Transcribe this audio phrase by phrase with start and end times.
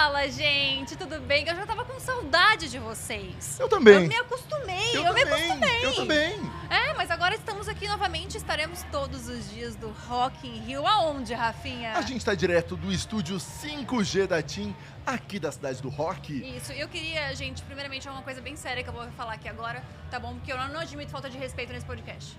[0.00, 1.44] Fala, gente, tudo bem?
[1.44, 3.58] Eu já tava com saudade de vocês.
[3.58, 3.94] Eu também.
[3.94, 5.84] Eu me acostumei, eu, Eu me também, acostumei.
[5.84, 6.52] eu também.
[6.70, 10.86] É, mas agora estamos aqui novamente, estaremos todos os dias do Rock in Rio.
[10.86, 11.94] Aonde, Rafinha?
[11.94, 14.72] A gente tá direto do estúdio 5G da TIM,
[15.04, 16.32] aqui da cidade do rock.
[16.56, 19.48] Isso, eu queria, gente, primeiramente é uma coisa bem séria que eu vou falar aqui
[19.48, 20.34] agora, tá bom?
[20.34, 22.38] Porque eu não admito falta de respeito nesse podcast.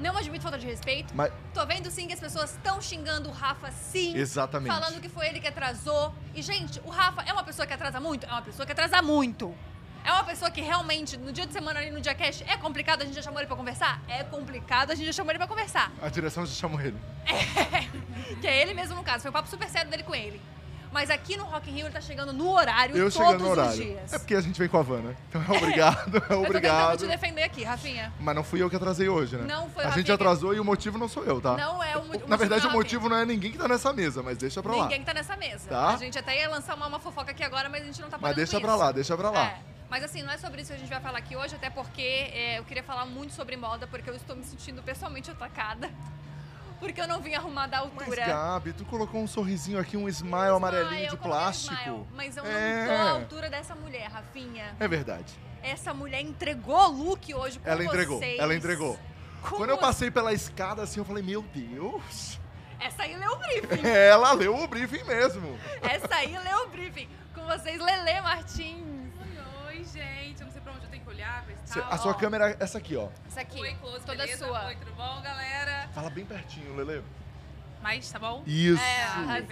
[0.00, 1.14] Não admito falta de respeito.
[1.14, 4.16] Mas, Tô vendo sim que as pessoas estão xingando o Rafa sim.
[4.16, 4.72] exatamente.
[4.72, 6.14] Falando que foi ele que atrasou.
[6.34, 8.24] E, gente, o Rafa é uma pessoa que atrasa muito?
[8.26, 9.54] É uma pessoa que atrasa muito.
[10.02, 13.02] É uma pessoa que realmente, no dia de semana ali no dia cash, é complicado,
[13.02, 14.00] a gente já chamou ele pra conversar?
[14.08, 15.92] É complicado, a gente já chamou ele pra conversar.
[16.00, 16.96] A direção já chamou ele.
[18.40, 20.40] Que é ele mesmo no caso, foi um papo super sério dele com ele.
[20.92, 23.50] Mas aqui no Rock in Rio ele tá chegando no horário Eu todos no os
[23.58, 23.72] horário.
[23.80, 24.12] dias.
[24.12, 25.16] É porque a gente vem com a van, né?
[25.28, 26.98] Então é obrigado, é Eu tô obrigado.
[26.98, 28.12] te defender aqui, Rafinha.
[28.18, 29.44] Mas não fui eu que atrasei hoje, né?
[29.46, 30.14] Não foi A gente Rafinha.
[30.16, 31.56] atrasou e o motivo não sou eu, tá?
[31.56, 33.68] Não é o, o Na verdade, não o é motivo não é ninguém que tá
[33.68, 34.82] nessa mesa, mas deixa pra lá.
[34.82, 35.68] Ninguém tá nessa mesa.
[35.68, 35.90] Tá.
[35.90, 38.16] A gente até ia lançar uma, uma fofoca aqui agora, mas a gente não tá
[38.18, 38.60] Mas podendo deixa isso.
[38.60, 39.44] pra lá, deixa pra lá.
[39.46, 39.58] É.
[39.88, 42.02] Mas assim, não é sobre isso que a gente vai falar aqui hoje, até porque
[42.02, 45.88] é, eu queria falar muito sobre moda, porque eu estou me sentindo pessoalmente atacada.
[46.80, 48.26] Porque eu não vim arrumada à Mas, altura.
[48.26, 51.74] Gabi, tu colocou um sorrisinho aqui, um smile amarelinho eu de plástico.
[51.74, 52.78] smile, mas eu É.
[52.78, 54.74] não tô à altura dessa mulher, Rafinha.
[54.80, 55.32] É verdade.
[55.62, 58.38] Essa mulher entregou o look hoje com Ela entregou, vocês.
[58.40, 58.98] ela entregou.
[59.42, 62.38] Com Quando eu passei pela escada assim, eu falei, meu Deus.
[62.78, 63.82] Essa aí leu o briefing.
[63.86, 65.58] Ela leu o briefing mesmo.
[65.82, 67.08] Essa aí leu o briefing.
[67.34, 69.12] Com vocês, Lele Martins.
[69.20, 70.40] Oi, oi, gente.
[70.40, 71.92] Eu não sei pra onde eu tenho que olhar, pra esse Cê- tal.
[71.92, 72.14] a sua Ó.
[72.14, 73.08] câmera é essa aqui, ó.
[73.28, 74.46] Essa aqui, Oi, close, toda beleza?
[74.46, 74.64] sua.
[74.68, 75.59] Oi, tudo bom, galera?
[75.94, 77.02] Fala bem pertinho, Lele.
[77.82, 78.42] Mas, tá bom?
[78.46, 78.82] Isso.
[78.82, 79.42] É.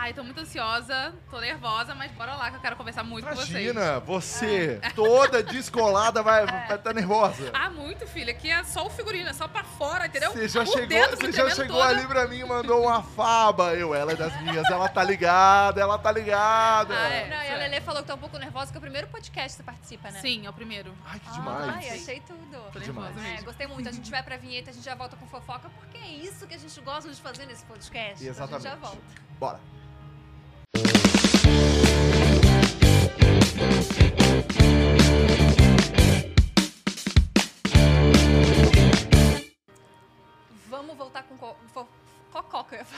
[0.00, 3.34] Ai, tô muito ansiosa, tô nervosa, mas bora lá que eu quero conversar muito com
[3.34, 3.50] vocês.
[3.50, 7.50] Imagina, você toda descolada vai estar vai tá nervosa.
[7.52, 8.30] Ah, muito, filha.
[8.30, 10.30] Aqui é só o figurino, é só pra fora, entendeu?
[10.30, 11.88] Você já Por chegou, dentro, você já chegou toda.
[11.88, 13.74] ali pra mim e mandou uma faba.
[13.74, 16.94] Eu, ela é das minhas, ela tá ligada, ela tá ligada.
[16.94, 17.28] Ah, é.
[17.28, 19.50] Não, e a Lele falou que tá um pouco nervosa, que é o primeiro podcast
[19.50, 20.20] que você participa, né?
[20.20, 20.94] Sim, é o primeiro.
[21.04, 22.02] Ai, que Ai, demais.
[22.02, 22.70] achei tudo.
[22.72, 23.16] Tô Demais.
[23.16, 23.88] nervosa É, gostei muito.
[23.88, 26.54] A gente vai pra vinheta, a gente já volta com fofoca, porque é isso que
[26.54, 28.22] a gente gosta de fazer nesse podcast.
[28.22, 28.68] Então Exatamente.
[28.68, 29.02] A gente já volta.
[29.40, 29.60] Bora.
[40.68, 41.86] Vamos voltar com co fo
[42.30, 42.84] cococa, eu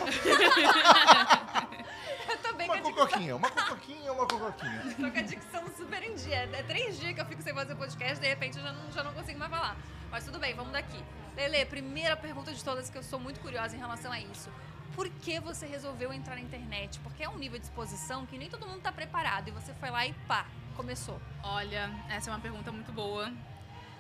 [2.29, 2.93] eu tô bem com Uma dicção.
[3.07, 4.83] cocoquinha, uma cocoquinha, uma cocoquinha.
[4.99, 6.49] Tô com a dicção super em dia.
[6.53, 9.05] É três dias que eu fico sem fazer podcast, de repente eu já não, já
[9.05, 9.77] não consigo mais falar.
[10.11, 11.01] Mas tudo bem, vamos daqui.
[11.37, 14.51] Lele, primeira pergunta de todas que eu sou muito curiosa em relação a isso.
[14.95, 16.99] Por que você resolveu entrar na internet?
[17.01, 19.49] Porque é um nível de exposição que nem todo mundo tá preparado.
[19.49, 20.47] E você foi lá e pá,
[20.77, 21.21] começou.
[21.43, 23.33] Olha, essa é uma pergunta muito boa.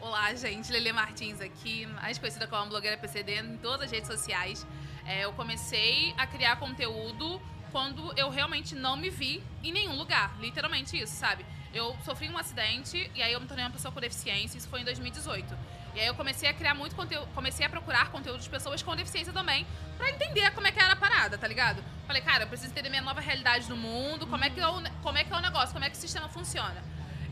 [0.00, 0.72] Olá, gente.
[0.72, 4.66] Lele Martins aqui, mais conhecida como blogueira PCD em todas as redes sociais.
[5.06, 7.40] É, eu comecei a criar conteúdo
[7.70, 10.34] quando eu realmente não me vi em nenhum lugar.
[10.40, 11.44] Literalmente isso, sabe?
[11.72, 14.58] Eu sofri um acidente e aí eu me tornei uma pessoa com deficiência.
[14.58, 15.56] Isso foi em 2018.
[15.94, 18.94] E aí eu comecei a criar muito conteúdo, comecei a procurar conteúdo de pessoas com
[18.94, 19.66] deficiência também,
[19.98, 21.82] pra entender como é que era a parada, tá ligado?
[22.06, 24.80] Falei, cara, eu preciso entender minha nova realidade no mundo, como é que é o,
[24.80, 26.82] ne- como é que é o negócio, como é que o sistema funciona.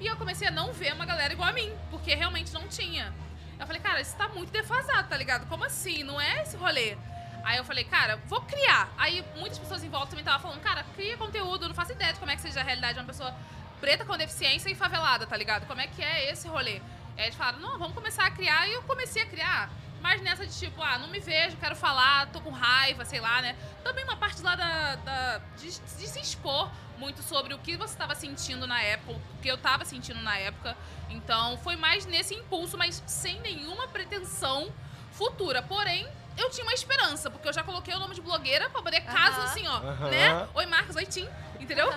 [0.01, 3.13] E eu comecei a não ver uma galera igual a mim, porque realmente não tinha.
[3.59, 5.47] Eu falei, cara, isso tá muito defasado, tá ligado?
[5.49, 6.03] Como assim?
[6.05, 6.97] Não é esse rolê.
[7.45, 8.89] Aí eu falei, cara, vou criar.
[8.99, 12.13] Aí muitas pessoas em volta também estavam falando, cara, cria conteúdo, eu não faço ideia
[12.13, 13.35] de como é que seja a realidade de uma pessoa
[13.81, 15.67] preta com deficiência e favelada, tá ligado?
[15.67, 16.81] Como é que é esse rolê?
[17.25, 18.67] Eles falaram, não, vamos começar a criar.
[18.69, 19.71] E eu comecei a criar.
[20.01, 23.43] Mas nessa de tipo, ah, não me vejo, quero falar, tô com raiva, sei lá,
[23.43, 23.57] né?
[23.83, 27.95] Também uma parte lá da, da- de, de se expor muito sobre o que você
[27.95, 30.77] estava sentindo na época, o que eu estava sentindo na época.
[31.11, 34.73] Então foi mais nesse impulso, mas sem nenhuma pretensão
[35.11, 35.63] futura.
[35.63, 36.07] Porém,
[36.39, 39.41] eu tinha uma esperança, porque eu já coloquei o nome de blogueira pra poder caso
[39.41, 39.45] Aham.
[39.45, 40.11] assim, ó, Aham.
[40.11, 40.49] né?
[40.55, 41.29] Oi, Marcos, oi, Tim.
[41.61, 41.91] Entendeu?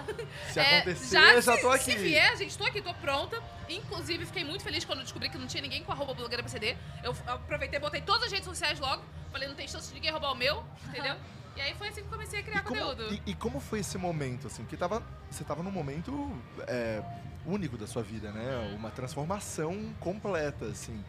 [0.51, 1.83] Se É, acontecer, já, se, tô aqui.
[1.83, 3.41] Se vier, gente, tô aqui, tô pronta.
[3.69, 6.75] Inclusive, fiquei muito feliz quando descobri que não tinha ninguém com arroba blogueira PCD.
[7.03, 9.03] Eu aproveitei, botei todas as redes sociais logo.
[9.31, 11.15] Falei, não tem chance de ninguém roubar o meu, entendeu?
[11.55, 13.13] E aí foi assim que comecei a criar E como, conteúdo.
[13.13, 14.63] e- e como foi esse momento, assim?
[14.63, 16.31] Porque tava, você tava num momento
[16.67, 17.01] é,
[17.45, 18.73] único da sua vida, né?
[18.75, 21.03] Uma transformação completa, assim.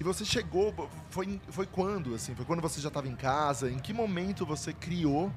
[0.00, 2.34] E você chegou, foi, foi quando, assim?
[2.34, 3.70] Foi quando você já estava em casa?
[3.70, 5.30] Em que momento você criou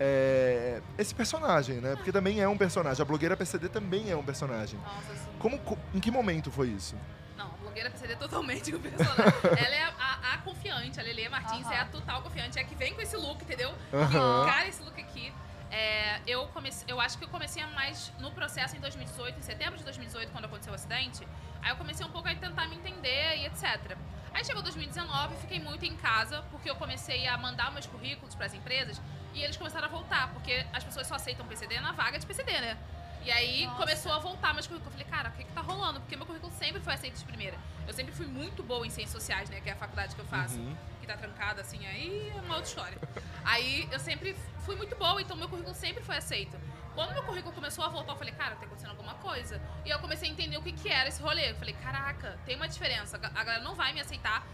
[0.00, 1.94] é, esse personagem, né?
[1.94, 3.00] Porque também é um personagem.
[3.00, 4.80] A blogueira PCD também é um personagem.
[4.80, 5.28] Nossa.
[5.38, 6.96] Como, co- em que momento foi isso?
[7.36, 9.32] Não, a blogueira PCD é totalmente o personagem.
[9.44, 12.58] Ela é a, a confiante, a Lele Martins é a total confiante.
[12.58, 13.72] É a que vem com esse look, entendeu?
[13.90, 14.12] Que
[14.50, 15.32] cara esse look aqui.
[15.70, 19.42] É, eu, comecei, eu acho que eu comecei a mais no processo em 2018, em
[19.42, 21.26] setembro de 2018, quando aconteceu o acidente.
[21.64, 23.96] Aí eu comecei um pouco a tentar me entender e etc.
[24.34, 28.46] Aí chegou 2019, fiquei muito em casa, porque eu comecei a mandar meus currículos para
[28.46, 29.00] as empresas
[29.32, 32.52] E eles começaram a voltar, porque as pessoas só aceitam PCD na vaga de PCD,
[32.52, 32.76] né?
[33.24, 33.78] E aí Nossa.
[33.78, 34.92] começou a voltar meus currículos.
[34.92, 36.00] Eu falei, cara, o que que tá rolando?
[36.00, 37.56] Porque meu currículo sempre foi aceito de primeira.
[37.86, 39.60] Eu sempre fui muito boa em ciências sociais, né?
[39.60, 40.56] Que é a faculdade que eu faço.
[40.56, 40.76] Uhum.
[41.00, 42.98] Que tá trancada, assim, aí é uma outra história.
[43.42, 44.36] aí eu sempre
[44.66, 46.58] fui muito boa, então meu currículo sempre foi aceito.
[46.94, 49.60] Quando meu currículo começou a voltar, eu falei, cara, tá acontecendo alguma coisa.
[49.84, 51.50] E eu comecei a entender o que, que era esse rolê.
[51.50, 53.16] Eu falei, caraca, tem uma diferença.
[53.16, 54.46] A galera não vai me aceitar,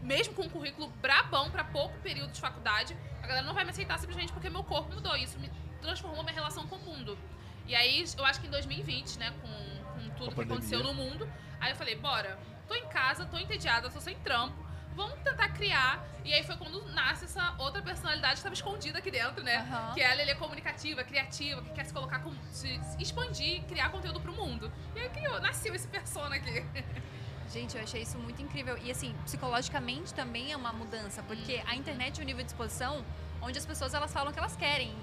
[0.00, 3.70] mesmo com um currículo brabão pra pouco período de faculdade, a galera não vai me
[3.70, 5.16] aceitar simplesmente porque meu corpo mudou.
[5.16, 5.50] Isso me
[5.80, 7.18] transformou minha relação com o mundo.
[7.66, 11.04] E aí, eu acho que em 2020, né, com, com tudo A que aconteceu pandemia.
[11.04, 11.28] no mundo,
[11.60, 14.56] aí eu falei, bora, tô em casa, tô entediada, tô sem trampo,
[14.98, 16.04] vamos tentar criar.
[16.24, 19.56] E aí foi quando nasce essa outra personalidade que estava escondida aqui dentro, né?
[19.58, 19.94] Aham.
[19.94, 24.20] Que é a Lelê comunicativa, criativa, que quer se colocar, com, se expandir, criar conteúdo
[24.20, 24.70] pro mundo.
[24.94, 26.62] E aí criou, nasceu esse persona aqui.
[27.50, 28.76] Gente, eu achei isso muito incrível.
[28.76, 33.02] E assim, psicologicamente também é uma mudança, porque a internet é um nível de exposição
[33.40, 34.94] onde as pessoas elas falam o que elas querem.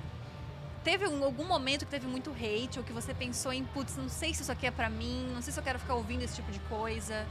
[0.83, 4.07] Teve um- algum momento que teve muito hate, ou que você pensou em, putz, não
[4.09, 6.36] sei se isso aqui é pra mim, não sei se eu quero ficar ouvindo esse
[6.36, 7.25] tipo de coisa.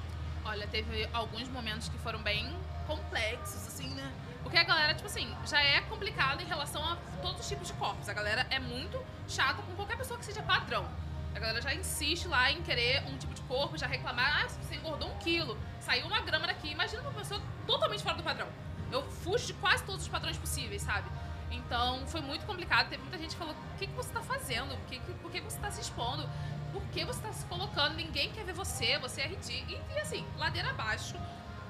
[0.44, 2.54] Olha, teve alguns momentos que foram bem
[2.86, 4.12] complexos, assim, né?
[4.42, 7.72] Porque a galera, tipo assim, já é complicada em relação a todos os tipos de
[7.74, 8.08] corpos.
[8.08, 10.86] A galera é muito chata com qualquer pessoa que seja padrão.
[11.34, 14.74] A galera já insiste lá em querer um tipo de corpo, já reclamar, ah, você
[14.76, 16.70] engordou um quilo, saiu uma grama daqui.
[16.70, 18.46] Imagina uma pessoa totalmente fora do padrão.
[18.92, 21.08] Eu fujo de quase todos os padrões possíveis, sabe?
[21.50, 22.88] Então foi muito complicado.
[22.90, 24.76] Teve muita gente que falou: o que, que você tá fazendo?
[24.76, 26.28] Por que, que- por que você tá se expondo?
[26.74, 27.94] Por que você tá se colocando?
[27.94, 29.78] Ninguém quer ver você, você é ridículo.
[29.90, 31.14] E, e assim, ladeira abaixo.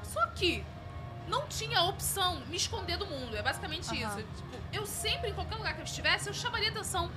[0.03, 0.65] Só que
[1.29, 3.37] não tinha opção me esconder do mundo.
[3.37, 4.19] É basicamente Aham.
[4.19, 4.27] isso.
[4.37, 7.11] Tipo, eu sempre, em qualquer lugar que eu estivesse, eu chamaria atenção.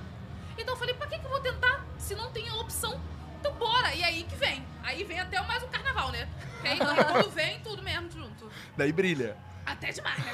[0.58, 3.00] Então eu falei, pra que, que eu vou tentar se não tem a opção?
[3.40, 3.94] Então bora!
[3.94, 4.62] E aí que vem.
[4.82, 6.28] Aí vem até mais um carnaval, né?
[6.60, 8.52] Que aí quando vem, tudo mesmo junto.
[8.76, 9.34] Daí brilha.
[9.64, 10.32] Até demais, né?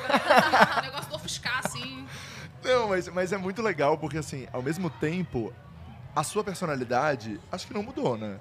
[0.78, 2.08] O negócio do ofuscar, assim.
[2.64, 5.52] Não, mas, mas é muito legal, porque assim, ao mesmo tempo,
[6.14, 8.38] a sua personalidade, acho que não mudou, né?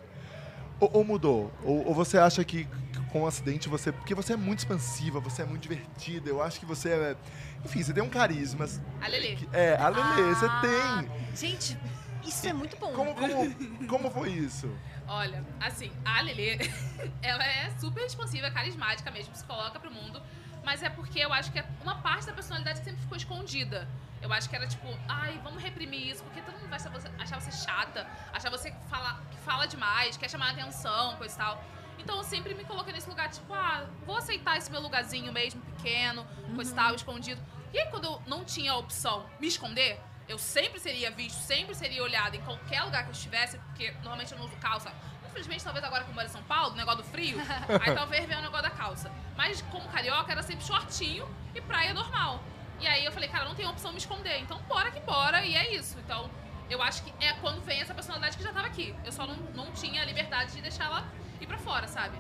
[0.80, 1.52] Ou, ou mudou?
[1.64, 2.68] Ou, ou você acha que
[3.12, 3.92] com o acidente você.
[3.92, 7.16] Porque você é muito expansiva, você é muito divertida, eu acho que você é.
[7.64, 8.68] Enfim, você tem um carisma.
[9.02, 9.38] A Lelê.
[9.54, 11.12] É, a Lelê, você Ah, tem.
[11.36, 11.78] Gente,
[12.26, 12.92] isso é muito bom.
[12.94, 14.70] Como, como, como foi isso?
[15.08, 16.58] Olha, assim, a Lelê,
[17.22, 20.22] ela é super expansiva, carismática mesmo, se coloca pro mundo.
[20.66, 23.88] Mas é porque eu acho que é uma parte da personalidade que sempre ficou escondida.
[24.24, 27.12] Eu acho que era tipo, ai, vamos reprimir isso, porque todo mundo vai achar você,
[27.20, 31.38] achar você chata, achar você que fala, que fala demais, quer chamar atenção, coisa e
[31.38, 31.64] tal.
[32.00, 35.62] Então eu sempre me coloquei nesse lugar, tipo, ah, vou aceitar esse meu lugarzinho mesmo,
[35.62, 36.26] pequeno,
[36.56, 37.42] coisa e tal, escondido.
[37.74, 41.76] E aí quando eu não tinha a opção me esconder, eu sempre seria visto, sempre
[41.76, 44.90] seria olhado em qualquer lugar que eu estivesse, porque normalmente eu não uso calça.
[45.28, 47.38] Infelizmente, talvez agora que eu moro em São Paulo, o negócio do frio,
[47.82, 49.12] aí talvez venha o negócio da calça.
[49.36, 52.42] Mas como carioca, era sempre shortinho e praia normal.
[52.84, 55.56] E aí eu falei, cara, não tem opção me esconder, então bora que bora, e
[55.56, 55.98] é isso.
[56.00, 56.30] Então,
[56.70, 58.94] eu acho que é quando vem essa personalidade que já tava aqui.
[59.06, 61.08] Eu só não, não tinha a liberdade de deixar ela
[61.40, 62.18] ir pra fora, sabe?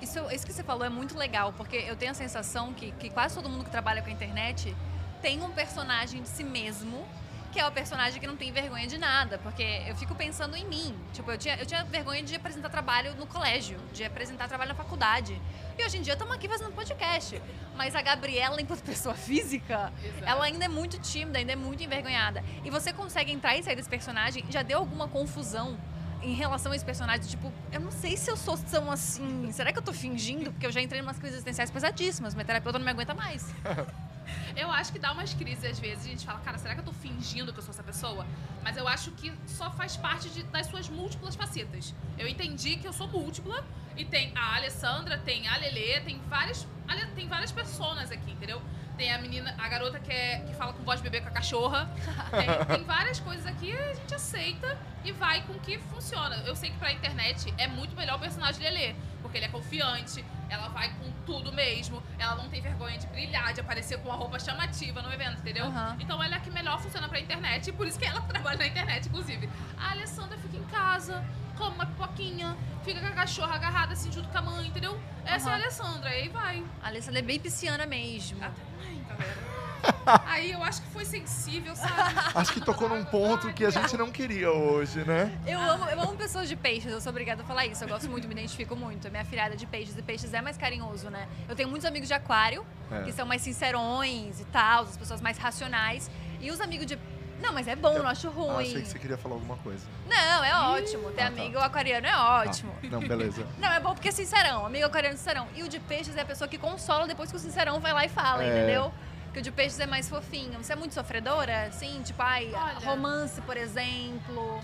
[0.00, 3.10] Isso, isso que você falou é muito legal, porque eu tenho a sensação que, que
[3.10, 4.72] quase todo mundo que trabalha com a internet
[5.20, 7.04] tem um personagem de si mesmo,
[7.54, 10.66] que é o personagem que não tem vergonha de nada, porque eu fico pensando em
[10.66, 10.92] mim.
[11.12, 14.74] Tipo, eu tinha, eu tinha vergonha de apresentar trabalho no colégio, de apresentar trabalho na
[14.74, 15.40] faculdade.
[15.78, 17.40] E hoje em dia estamos aqui fazendo podcast.
[17.76, 20.24] Mas a Gabriela, enquanto pessoa física, Exato.
[20.24, 22.42] ela ainda é muito tímida, ainda é muito envergonhada.
[22.64, 25.78] E você consegue entrar e sair desse personagem, já deu alguma confusão
[26.24, 27.24] em relação a esse personagem?
[27.24, 29.52] Tipo, eu não sei se eu sou tão assim.
[29.52, 30.50] Será que eu tô fingindo?
[30.50, 32.34] Porque eu já entrei em umas crises existenciais pesadíssimas.
[32.34, 33.46] Minha terapeuta não me aguenta mais.
[34.56, 36.06] Eu acho que dá umas crises às vezes.
[36.06, 38.26] A gente fala, cara, será que eu tô fingindo que eu sou essa pessoa?
[38.62, 41.94] Mas eu acho que só faz parte de- das suas múltiplas facetas.
[42.18, 43.64] Eu entendi que eu sou múltipla
[43.96, 46.66] e tem a Alessandra, tem a Lelê, tem várias,
[47.14, 48.60] tem várias personas aqui, entendeu?
[48.96, 51.32] Tem a menina, a garota que, é, que fala com voz de bebê com a
[51.32, 51.90] cachorra.
[52.30, 56.36] Tem, tem várias coisas aqui a gente aceita e vai com o que funciona.
[56.46, 60.24] Eu sei que pra internet é muito melhor o personagem Lelê, porque ele é confiante,
[60.48, 64.16] ela vai com tudo mesmo, ela não tem vergonha de brilhar, de aparecer com uma
[64.16, 65.66] roupa chamativa no evento, entendeu?
[65.66, 65.96] Aham.
[66.00, 68.58] Então ela é a que melhor funciona pra internet e por isso que ela trabalha
[68.58, 69.48] na internet, inclusive.
[69.78, 71.24] A Alessandra fica em casa,
[71.54, 74.98] come uma pipoquinha, fica com a cachorra agarrada assim junto com a mãe, entendeu?
[75.24, 75.56] Essa é a.
[75.56, 76.62] Alessandra, aí vai.
[76.82, 78.42] A Alessandra é bem pisciana mesmo.
[78.44, 79.54] Até mãe, galera.
[80.26, 81.92] Aí eu acho que foi sensível, sabe?
[82.34, 85.30] Acho que tocou num ponto que a gente não queria hoje, né?
[85.46, 87.84] Eu amo, eu amo pessoas de peixes, eu sou obrigada a falar isso.
[87.84, 89.06] Eu gosto muito, me identifico muito.
[89.08, 91.28] A minha filhada é de peixes e peixes é mais carinhoso, né?
[91.46, 93.02] Eu tenho muitos amigos de aquário, É.
[93.02, 96.10] que são mais sincerões e tal, as pessoas mais racionais.
[96.40, 96.98] E os amigos de.
[97.44, 98.66] Não, mas é bom, eu não acho Ah, ruim.
[98.66, 99.86] achei que você queria falar alguma coisa.
[100.08, 101.10] Não, é ótimo.
[101.12, 101.42] Ter Ah, tá.
[101.42, 102.74] amigo aquariano é ótimo.
[102.82, 103.46] Ah, não, beleza.
[103.58, 104.64] Não, é bom porque é sincerão.
[104.64, 105.46] Amigo aquariano é sincerão.
[105.54, 108.04] E o de peixes é a pessoa que consola depois que o sincerão vai lá
[108.04, 108.48] e fala, É.
[108.48, 108.92] entendeu?
[109.24, 110.62] Porque o de peixes é mais fofinho.
[110.62, 111.70] Você é muito sofredora?
[111.72, 112.78] Sim, tipo, ai, Olha.
[112.86, 114.62] romance, por exemplo.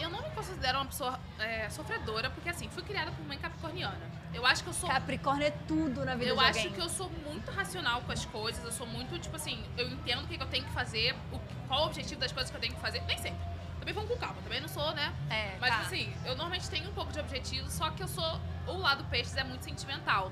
[0.00, 4.10] Eu não me considero uma pessoa é, sofredora, porque assim, fui criada por mãe capricorniana.
[4.32, 4.88] Eu acho que eu sou.
[4.88, 6.72] Capricórnio é tudo na vida Eu de acho alguém.
[6.72, 10.22] que eu sou muito racional com as coisas, eu sou muito, tipo assim, eu entendo
[10.22, 11.38] o que, que eu tenho que fazer, o,
[11.72, 13.00] qual o objetivo das coisas que eu tenho que fazer.
[13.06, 13.40] Nem sempre.
[13.78, 15.10] Também vamos com calma, também não sou, né?
[15.30, 15.80] É, Mas tá.
[15.80, 18.38] assim, eu normalmente tenho um pouco de objetivo, só que eu sou.
[18.66, 20.30] O lado peixes é muito sentimental.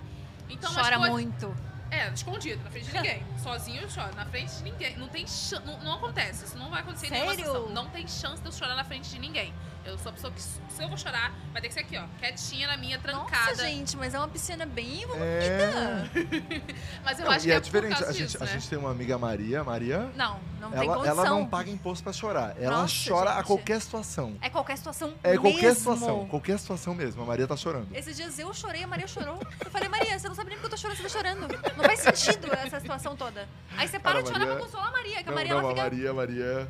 [0.51, 1.57] Então, Chora coisas- muito.
[1.91, 3.25] É, escondido, na frente de ninguém.
[3.43, 4.15] Sozinho eu choro.
[4.15, 4.97] Na frente de ninguém.
[4.99, 5.65] Não tem chance.
[5.65, 6.45] Não, não acontece.
[6.45, 7.47] Isso não vai acontecer em nenhuma Sério?
[7.47, 7.71] situação.
[7.75, 9.53] Não tem chance de eu chorar na frente de ninguém.
[9.85, 12.05] Eu sou a pessoa que, se eu vou chorar, vai ter que ser aqui, ó.
[12.19, 13.51] Quietinha na minha, trancada.
[13.51, 16.05] Nossa, gente, mas é uma piscina bem É.
[17.05, 17.91] Mas eu Não, acho que é, é, diferente.
[17.93, 18.53] por causa a, gente, disso, a né?
[18.53, 19.65] gente tem uma amiga Maria.
[19.65, 21.19] Maria, Não, não tem ela, condição.
[21.27, 22.55] ela não paga imposto pra chorar.
[22.61, 23.47] Ela Nossa, chora a gente.
[23.47, 24.37] qualquer situação.
[24.41, 25.75] É qualquer situação É qualquer mesmo.
[25.77, 26.27] situação.
[26.29, 27.23] Qualquer situação mesmo.
[27.23, 27.89] A Maria tá chorando.
[27.95, 29.41] Esses dias eu chorei, a Maria chorou.
[29.65, 31.49] Eu falei, Maria, você não sabe nem porque eu tô chorando, você tá chorando.
[31.77, 33.49] Não faz sentido essa situação toda.
[33.77, 35.53] Aí você para Cara, de chorar Maria- pra consolar a Maria, que a Não, Maria
[35.55, 35.83] não, ela a fica.
[35.83, 36.69] Maria, Maria.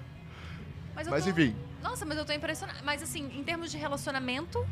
[0.95, 1.57] Mas, eu Mas tô- enfim.
[1.83, 2.79] Nossa, mas eu tô impressionada.
[2.85, 4.67] Mas assim, em termos de relacionamento.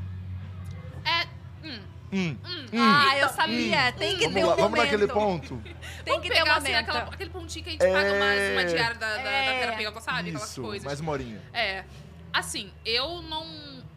[1.05, 1.27] É.
[1.67, 2.67] Hum, Hum, hum.
[2.73, 2.79] hum.
[2.81, 3.93] ah, eu Então, sabia.
[3.93, 4.63] Tem que Vamos ter um lá, momento.
[4.63, 5.57] vamos naquele ponto.
[5.63, 5.75] Tem
[6.15, 8.65] Vamos que ter um assim, aquela- aquele pontinho que a gente paga mais uma É.
[8.65, 9.53] diária da, da, É.
[9.53, 10.31] da terapia, sabe?
[10.31, 10.85] Aquelas Isso, coisas.
[10.87, 11.43] mais uma horinha.
[11.53, 11.85] É.
[12.33, 13.47] Assim, eu não,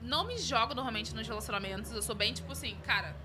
[0.02, 1.92] não me jogo normalmente nos relacionamentos.
[1.92, 3.16] Eu sou bem, tipo assim, cara.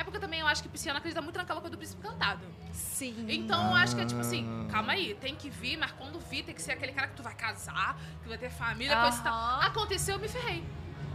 [0.00, 2.40] É porque também eu acho que Pisciana acredita muito naquela coisa do príncipe encantado.
[2.72, 3.26] Sim.
[3.28, 4.72] Então eu acho que é tipo assim, Ah.
[4.72, 7.22] calma aí, tem que vir, mas quando vir, tem que ser aquele cara que tu
[7.22, 9.60] vai casar, que vai ter família, coisa e tal.
[9.60, 10.64] Aconteceu, eu me ferrei.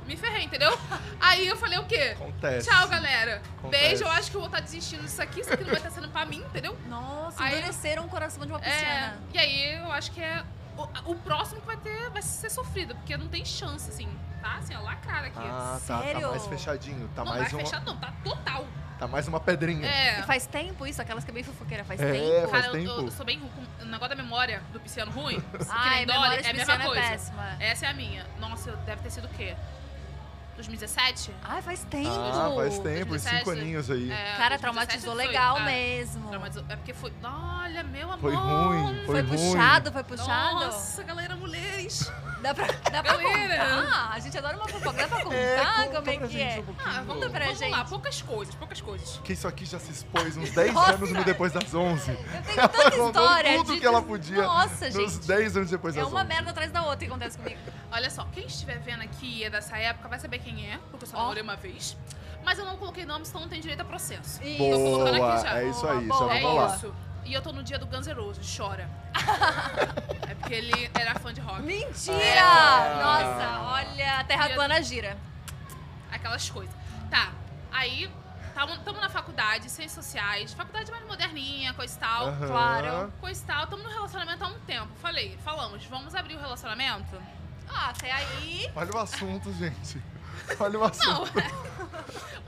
[0.06, 0.70] Me ferrei, entendeu?
[1.20, 2.16] aí eu falei o quê?
[2.16, 2.70] Acontece.
[2.70, 3.42] Tchau, galera.
[3.58, 3.84] Acontece.
[3.88, 5.90] Beijo, eu acho que eu vou estar desistindo disso aqui, isso aqui não vai estar
[5.90, 6.78] sendo pra mim, entendeu?
[6.88, 9.18] Nossa, Aí- endureceram o coração de uma É, pisciana.
[9.34, 10.44] e aí eu acho que é
[10.78, 14.08] o, o próximo que vai ter, vai ser sofrido, porque não tem chance, assim,
[14.42, 14.56] tá?
[14.58, 15.38] Assim, ó, lacrada aqui.
[15.40, 16.30] Ah, tá, tá Sério?
[16.30, 17.08] mais fechadinho.
[17.16, 18.66] Tá não mais vai uma, fechar, não, tá total.
[19.00, 19.88] tá mais uma pedrinha.
[19.88, 20.20] É.
[20.20, 21.02] E faz tempo isso?
[21.02, 22.48] Aquelas que é bem fofoqueira, faz É, tempo?
[22.50, 23.02] faz Cara, eu, tempo.
[23.08, 25.40] eu sou bem ruim com o negócio da memória do pisciano ruim.
[25.52, 27.02] que Ai, nem Dolly, memória de é a mesma é coisa.
[27.02, 27.58] péssima.
[27.60, 28.26] Essa é a minha.
[28.40, 29.56] Nossa, deve ter sido o quê?
[30.56, 31.32] 2017?
[31.44, 32.10] Ai, faz tempo.
[32.10, 34.12] Ah, faz tempo, uns 2017, cinco aninhos aí.
[34.12, 36.28] É, Cara, 2017 traumatizou foi- legal é, mesmo.
[36.30, 37.14] traumatizou- É porque foi.
[37.24, 38.20] Olha, meu amor.
[38.20, 39.52] Foi ruim, Foi, Foi ruim.
[39.52, 40.66] puxado, foi puxado.
[40.66, 42.12] Nossa, galera, mulheres.
[42.42, 44.12] Dá pra, dá pra contar?
[44.14, 44.94] A gente adora uma fofoca.
[44.94, 46.64] Dá pra contar conta como é que é?
[46.68, 46.76] um.
[46.86, 47.72] Ah, vamos, pra vamos gente.
[47.72, 49.20] lá, poucas coisas, poucas coisas.
[49.24, 50.92] Que isso aqui já se expôs uns 10 Nossa.
[50.94, 52.12] anos no depois das 11.
[52.12, 53.58] Eu tenho Ela tanta história.
[53.58, 55.28] tudo de- que ela podia Nossa, nos gente.
[55.28, 56.28] 10 anos depois É das uma 11.
[56.30, 57.60] merda atrás da outra que acontece comigo.
[57.92, 61.10] Olha só, quem estiver vendo aqui é dessa época vai saber quem é, porque eu
[61.10, 61.98] só namorei uma vez.
[62.44, 64.42] Mas eu não coloquei nome, senão não tem direito a processo.
[64.44, 64.58] Isso.
[64.58, 65.60] Tô colocando Boa, aqui já.
[65.60, 66.38] é isso aí, Boa, só boa.
[66.38, 66.76] É vamos lá.
[66.76, 66.96] isso.
[67.26, 68.88] E eu tô no dia do Guns N' Roses, chora.
[70.30, 71.62] é porque ele era fã de rock.
[71.64, 72.42] Mentira!
[72.44, 73.00] Ah.
[73.04, 75.18] Nossa, olha, a terra Ia- plana gira.
[76.12, 76.74] Aquelas coisas.
[77.10, 77.32] Tá,
[77.72, 78.10] aí
[78.86, 82.28] tamo na faculdade, ciências sociais, faculdade mais moderninha, coisa e tal.
[82.28, 82.48] Aham.
[82.48, 83.14] claro.
[83.20, 84.90] Coisa e tal, tamo no relacionamento há um tempo.
[85.02, 87.20] Falei, falamos, vamos abrir o relacionamento?
[87.68, 88.70] Ah, até aí.
[88.76, 90.00] Olha o assunto, gente.
[90.60, 91.32] Olha o Não, assunto.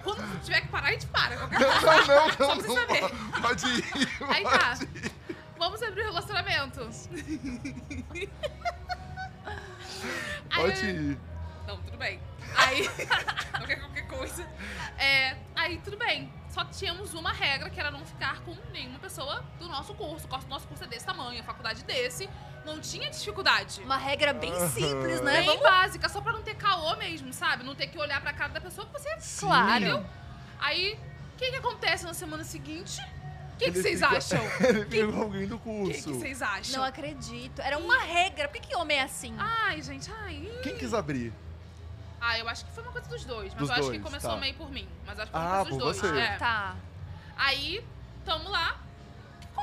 [0.04, 1.36] quando tiver que parar, a gente para.
[1.48, 3.02] Não, não, não, não, pra saber.
[3.02, 3.42] não.
[3.42, 3.84] Pode ir.
[4.30, 4.78] Aí pode tá.
[4.84, 5.12] ir.
[5.58, 6.82] Vamos abrir o relacionamento.
[10.52, 11.20] Aí Pode eu- ir.
[11.68, 12.20] Não, tudo bem.
[12.56, 12.88] Aí,
[13.52, 14.48] qualquer, qualquer coisa.
[14.98, 16.32] É, aí, tudo bem.
[16.50, 20.26] Só tínhamos uma regra, que era não ficar com nenhuma pessoa do nosso curso.
[20.28, 22.30] O nosso curso é desse tamanho, a faculdade desse.
[22.68, 23.82] Não tinha dificuldade.
[23.82, 25.38] Uma regra bem simples, né?
[25.38, 27.64] Bem Vamos básica, só pra não ter caô mesmo, sabe?
[27.64, 29.10] Não ter que olhar pra cara da pessoa que você...
[29.20, 29.48] Sim.
[29.48, 30.06] Claro.
[30.60, 31.00] Aí,
[31.34, 33.00] o que que acontece na semana seguinte?
[33.54, 34.40] O que, que vocês fica- acham?
[34.68, 36.04] Ele fica com alguém do O que, curso.
[36.04, 36.78] que vocês acham?
[36.80, 37.62] Não acredito.
[37.62, 38.48] Era uma regra.
[38.50, 39.34] Por que, que homem é assim?
[39.40, 40.48] Ai, gente, ai.
[40.62, 41.34] Quem quis abrir?
[42.22, 43.54] Ah, eu acho que foi uma coisa dos dois.
[43.54, 44.38] Mas Dos eu acho dois, que começou tá.
[44.38, 44.88] meio por mim.
[45.06, 45.98] Mas acho que foi Ah, uma coisa dos por dois.
[45.98, 46.20] você.
[46.20, 46.38] É.
[46.38, 46.76] Tá.
[47.38, 47.86] Aí,
[48.26, 48.78] tamo lá.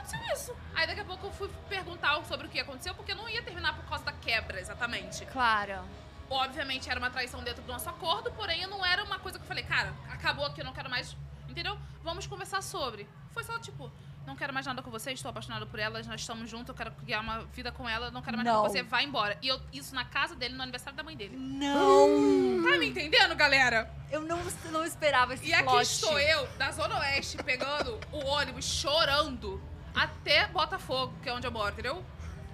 [0.05, 0.57] Aconteceu isso?
[0.75, 3.75] Aí daqui a pouco eu fui perguntar sobre o que aconteceu, porque não ia terminar
[3.75, 5.25] por causa da quebra, exatamente.
[5.27, 5.83] Claro.
[6.29, 9.49] Obviamente era uma traição dentro do nosso acordo, porém não era uma coisa que eu
[9.49, 11.17] falei, cara, acabou aqui, eu não quero mais.
[11.49, 11.79] Entendeu?
[12.03, 13.09] Vamos conversar sobre.
[13.31, 13.91] Foi só tipo,
[14.27, 16.91] não quero mais nada com você, estou apaixonado por ela, nós estamos juntos, eu quero
[16.93, 19.39] criar uma vida com ela, não quero mais nada com você, vai embora.
[19.41, 21.37] E eu, isso na casa dele, no aniversário da mãe dele.
[21.37, 22.63] Não!
[22.63, 23.91] Tá me entendendo, galera?
[24.11, 25.83] Eu não, não esperava esse E aqui plot.
[25.83, 29.63] estou eu, da Zona Oeste, pegando o ônibus, chorando,
[29.95, 32.03] até Botafogo, que é onde eu moro, entendeu?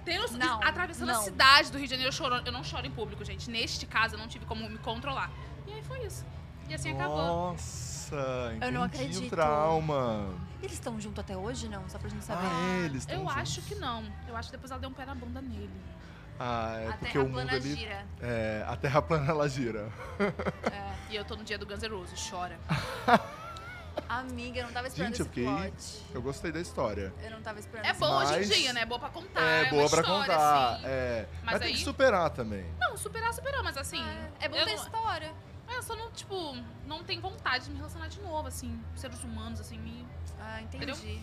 [0.05, 1.21] Tem noção- Não, atravessando a não.
[1.23, 2.45] cidade do Rio de Janeiro chorando.
[2.47, 3.49] Eu não choro em público, gente.
[3.49, 5.29] Neste caso, eu não tive como me controlar.
[5.67, 6.25] E aí foi isso.
[6.67, 7.17] E assim acabou.
[7.17, 9.27] Nossa, Eu não acredito.
[9.27, 10.29] o trauma.
[10.61, 11.87] Eles estão juntos até hoje, não?
[11.89, 12.45] Só pra gente saber.
[12.45, 13.37] Ah, eles estão Eu juntos.
[13.37, 14.03] acho que não.
[14.27, 15.69] Eu acho que depois ela deu um pé na bunda nele.
[16.39, 17.75] Ah, é a porque terra o mundo plana ele...
[17.75, 18.05] gira.
[18.21, 19.89] É, a terra plana ela gira.
[20.71, 20.91] É.
[21.11, 22.57] E eu tô no dia do Guns N' Roses, chora.
[24.07, 26.03] Amiga, eu não tava esperando Gente, eu fiquei- plot.
[26.13, 27.13] Eu gostei da história.
[27.23, 28.81] Eu não tava esperando É boa hoje em dia, né?
[28.81, 29.41] É boa pra contar.
[29.41, 30.73] É, uma boa pra história, contar.
[30.75, 30.83] assim.
[30.85, 31.27] É.
[31.43, 32.65] Mas, Mas tem aí- que superar também.
[32.79, 34.01] Não, superar, superou, mas assim.
[34.39, 35.33] É, é bom ter não- história.
[35.67, 36.55] É, eu só não, tipo,
[36.85, 38.77] não tenho vontade de me relacionar de novo, assim.
[38.95, 40.05] Seres humanos, assim, me.
[40.39, 40.91] Ah, entendi.
[40.91, 41.21] Entendeu?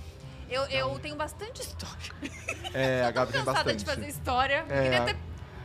[0.51, 2.13] Eu, eu tenho bastante história.
[2.73, 3.79] É, a Tô Gabi tem cansada bastante.
[3.81, 4.65] de fazer história.
[4.71, 5.17] É, Queria ter.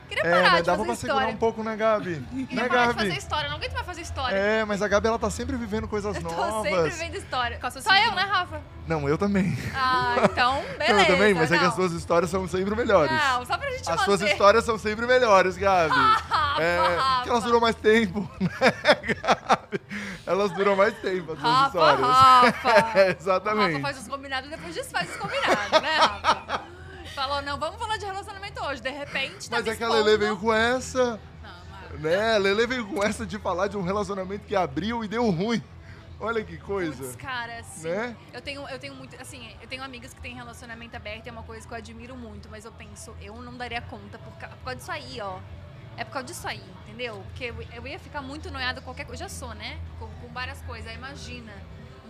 [0.09, 1.33] Queria É, parar mas de dava fazer pra segurar história.
[1.35, 2.25] um pouco, né, Gabi?
[2.47, 3.19] Queria né, parar de fazer Gabi?
[3.19, 3.49] história.
[3.49, 4.35] Não aguento mais fazer história.
[4.35, 6.63] É, mas a Gabi, ela tá sempre vivendo coisas eu tô novas.
[6.71, 7.59] sempre vendo história.
[7.81, 8.61] Só eu, né, Rafa?
[8.87, 9.57] Não, eu também.
[9.75, 11.01] Ah, então, beleza.
[11.01, 11.69] eu também, mas é que não.
[11.69, 13.11] as suas histórias são sempre melhores.
[13.11, 14.03] Não, só pra gente As manter.
[14.03, 15.95] suas histórias são sempre melhores, Gabi.
[15.95, 17.23] Rafa, É, Rafa.
[17.23, 18.49] que elas duram mais tempo, né,
[19.21, 19.81] Gabi?
[20.25, 22.07] Elas duram mais tempo, as suas Rafa, histórias.
[22.07, 22.69] Rafa.
[22.69, 23.81] É, O Rafa exatamente.
[23.81, 26.61] faz os combinados e depois desfaz os combinados, né, Rafa?
[27.13, 28.81] Falou, não, vamos falar de relacionamento hoje.
[28.81, 30.03] De repente, tá Mas me é que a expondo.
[30.05, 32.01] Lele veio com essa, Não, mas.
[32.01, 32.35] né?
[32.35, 35.61] A Lele veio com essa de falar de um relacionamento que abriu e deu ruim.
[36.19, 37.03] Olha que coisa.
[37.03, 38.15] Putz, cara, assim, Né?
[38.31, 41.43] eu tenho, eu tenho muito, assim, eu tenho amigas que têm relacionamento aberto, é uma
[41.43, 44.75] coisa que eu admiro muito, mas eu penso, eu não daria conta por, por causa
[44.77, 45.39] disso aí, ó.
[45.97, 47.21] É por causa disso aí, entendeu?
[47.27, 49.23] Porque eu, eu ia ficar muito noiada com qualquer coisa.
[49.23, 49.77] Já sou, né?
[49.99, 51.51] Com, com várias coisas, aí imagina.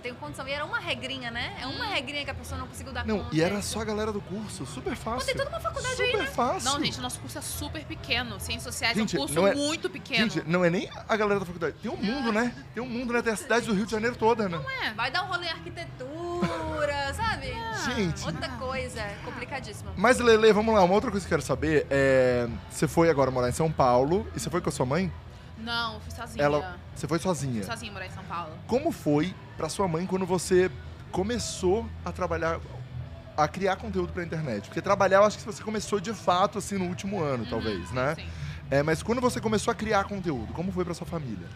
[0.04, 0.46] Não tenho condição.
[0.46, 1.56] E era uma regrinha, né?
[1.62, 3.34] É uma regrinha que a pessoa não conseguiu dar Não, conta.
[3.34, 5.26] e era só a galera do curso, super fácil.
[5.26, 6.26] Tem toda uma faculdade super aí, né?
[6.26, 6.70] fácil.
[6.70, 8.38] Não, gente, nosso curso é super pequeno.
[8.38, 10.30] Ciências sociais Gente, é um curso não é- muito pequeno.
[10.30, 11.78] Gente, não é nem a galera da faculdade.
[11.82, 12.54] Tem um mundo, né?
[12.74, 13.22] Tem um mundo, né?
[13.22, 14.60] Tem a cidade do Rio de Janeiro toda, né?
[14.84, 14.94] é.
[14.94, 17.54] Vai dar um rolê em arquitetura, sabe?
[17.96, 18.26] Gente.
[18.26, 19.94] Outra coisa, complicadíssima.
[19.96, 20.84] Mas, Lele, vamos lá.
[20.84, 22.48] Uma outra coisa que eu quero saber é...
[22.70, 25.10] Você foi agora morar em São Paulo e você foi com a sua mãe?
[25.64, 26.44] Não, fui sozinha.
[26.44, 26.78] Ela...
[26.94, 27.64] Você foi sozinha.
[27.64, 28.54] Fui sozinha morar em São Paulo.
[28.68, 30.70] Como foi pra sua mãe quando você
[31.12, 32.60] começou a trabalhar,
[33.38, 34.68] a criar conteúdo pra internet?
[34.68, 38.16] Porque trabalhar, eu acho que você começou de fato, assim, no último ano, talvez, né?
[38.16, 38.28] Sim.
[38.70, 41.48] É, mas quando você começou a criar conteúdo, como foi pra sua família?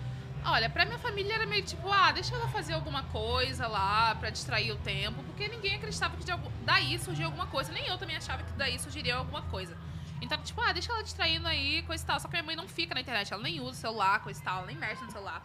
[0.45, 4.29] Olha, pra minha família era meio tipo, ah, deixa ela fazer alguma coisa lá pra
[4.29, 6.49] distrair o tempo, porque ninguém acreditava que de algum...
[6.63, 7.71] daí surgia alguma coisa.
[7.73, 9.75] Nem eu também achava que daí surgiria alguma coisa.
[10.21, 12.19] Então, tipo, ah, deixa ela distraindo aí, coisa e tal.
[12.19, 14.43] Só que minha mãe não fica na internet, ela nem usa o celular, coisa e
[14.43, 15.41] tal, ela nem mexe no celular.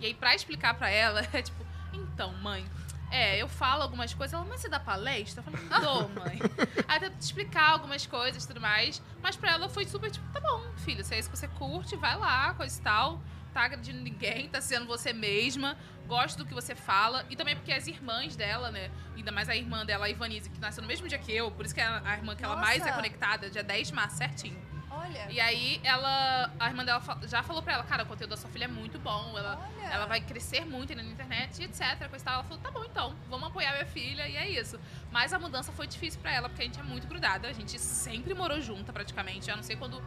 [0.00, 2.64] E aí, pra explicar pra ela, é tipo, então, mãe,
[3.10, 5.42] é, eu falo algumas coisas, ela, mas você dá palestra?
[5.42, 6.38] Eu falei, dou, mãe.
[6.86, 9.02] Aí tento te explicar algumas coisas e tudo mais.
[9.22, 11.96] Mas pra ela foi super tipo, tá bom, filho, se é isso que você curte,
[11.96, 13.20] vai lá, coisa e tal.
[13.52, 15.76] Tá agredindo ninguém, tá sendo você mesma.
[16.06, 17.24] Gosto do que você fala.
[17.28, 18.90] E também porque as irmãs dela, né?
[19.16, 21.64] Ainda mais a irmã dela, a Ivanise, que nasceu no mesmo dia que eu, por
[21.66, 24.68] isso que é a irmã que ela mais é conectada, dia 10 de março, certinho.
[24.90, 26.50] Olha, E aí ela.
[26.58, 28.98] A irmã dela já falou pra ela, cara, o conteúdo da sua filha é muito
[28.98, 29.34] bom.
[29.36, 29.86] Ela, olha.
[29.86, 32.08] ela vai crescer muito na internet, etc.
[32.08, 32.34] Coisa tal.
[32.34, 34.78] Ela falou, tá bom então, vamos apoiar minha filha, e é isso.
[35.10, 37.48] Mas a mudança foi difícil pra ela, porque a gente é muito grudada.
[37.48, 39.48] A gente sempre morou junta, praticamente.
[39.48, 40.02] Eu não sei quando.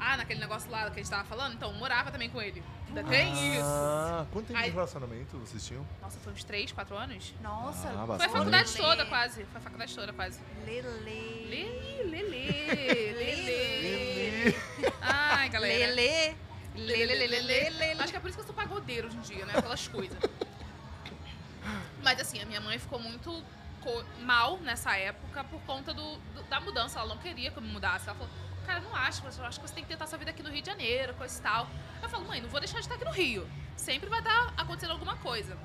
[0.00, 2.62] Ah, naquele negócio lá que a gente tava falando, então, morava também com ele.
[2.86, 3.64] Ainda tem isso.
[3.64, 5.84] Ah, quanto tempo de Aí- relacionamento vocês tinham?
[6.00, 7.34] Nossa, foi uns 3, 4 anos?
[7.42, 8.30] Nossa, Ah, Foi a bastante.
[8.32, 9.44] faculdade toda, quase.
[9.44, 10.40] Foi a faculdade toda, quase.
[10.64, 10.88] Lele.
[11.48, 14.54] Lelê, lelê, lelê.
[15.02, 15.94] Ai, galera.
[15.94, 16.36] Lele.
[16.76, 17.92] Lê, lê, lê, lê, lê, lê.
[17.94, 19.54] Acho que é por isso que eu sou pagodeiro hoje em dia, né?
[19.56, 20.16] Aquelas coisas.
[22.02, 23.42] Mas assim, a minha mãe ficou muito
[23.80, 27.00] co- mal nessa época por conta do, do- da mudança.
[27.00, 28.08] Ela não queria que eu me mudasse.
[28.08, 28.32] Ela falou,
[28.68, 30.60] cara, não acho, eu acho que você tem que tentar sua vida aqui no Rio
[30.60, 31.66] de Janeiro, coisa e tal.
[32.02, 33.48] Eu falo, mãe, não vou deixar de estar aqui no Rio.
[33.76, 35.56] Sempre vai estar acontecendo alguma coisa.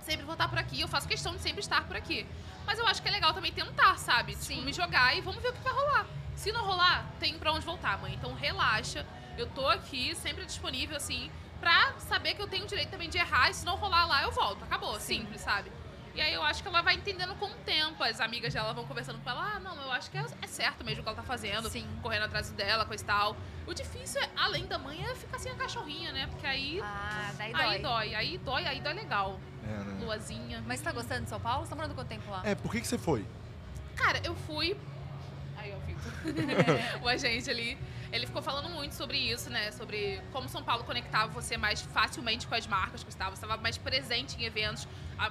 [0.00, 2.26] Sempre vou estar por aqui, eu faço questão de sempre estar por aqui.
[2.66, 4.32] Mas eu acho que é legal também tentar, sabe?
[4.32, 4.64] Tipo, Sim.
[4.64, 6.06] me jogar e vamos ver o que vai rolar.
[6.34, 8.14] Se não rolar, tem pra onde voltar, mãe.
[8.14, 9.06] Então relaxa.
[9.38, 13.18] Eu tô aqui, sempre disponível, assim, pra saber que eu tenho o direito também de
[13.18, 13.50] errar.
[13.50, 14.64] E se não rolar lá, eu volto.
[14.64, 14.98] Acabou.
[14.98, 15.20] Sim.
[15.20, 15.70] Simples, sabe?
[16.14, 18.02] E aí eu acho que ela vai entendendo com o tempo.
[18.02, 19.54] As amigas dela vão conversando com ela.
[19.54, 21.68] Ah, não, eu acho que é, é certo mesmo o que ela tá fazendo.
[21.70, 21.86] Sim.
[22.02, 23.36] Correndo atrás dela, coisa e tal.
[23.66, 26.26] O difícil, é, além da mãe, é ficar sem a cachorrinha, né?
[26.26, 26.80] Porque aí...
[26.82, 27.62] Ah, daí dói.
[27.62, 29.40] Aí dói, aí dói, aí dói legal.
[29.64, 30.04] É, né?
[30.04, 30.62] Luazinha.
[30.66, 31.64] Mas você tá gostando de São Paulo?
[31.64, 32.42] Você tá morando quanto tempo lá?
[32.44, 33.24] É, por que, que você foi?
[33.96, 34.76] Cara, eu fui.
[35.56, 36.12] Aí, ó, o Vitor.
[37.02, 37.78] o agente ali.
[38.12, 39.70] Ele ficou falando muito sobre isso, né?
[39.72, 43.56] Sobre como São Paulo conectava você mais facilmente com as marcas que você estava.
[43.56, 44.86] Mais presente em eventos,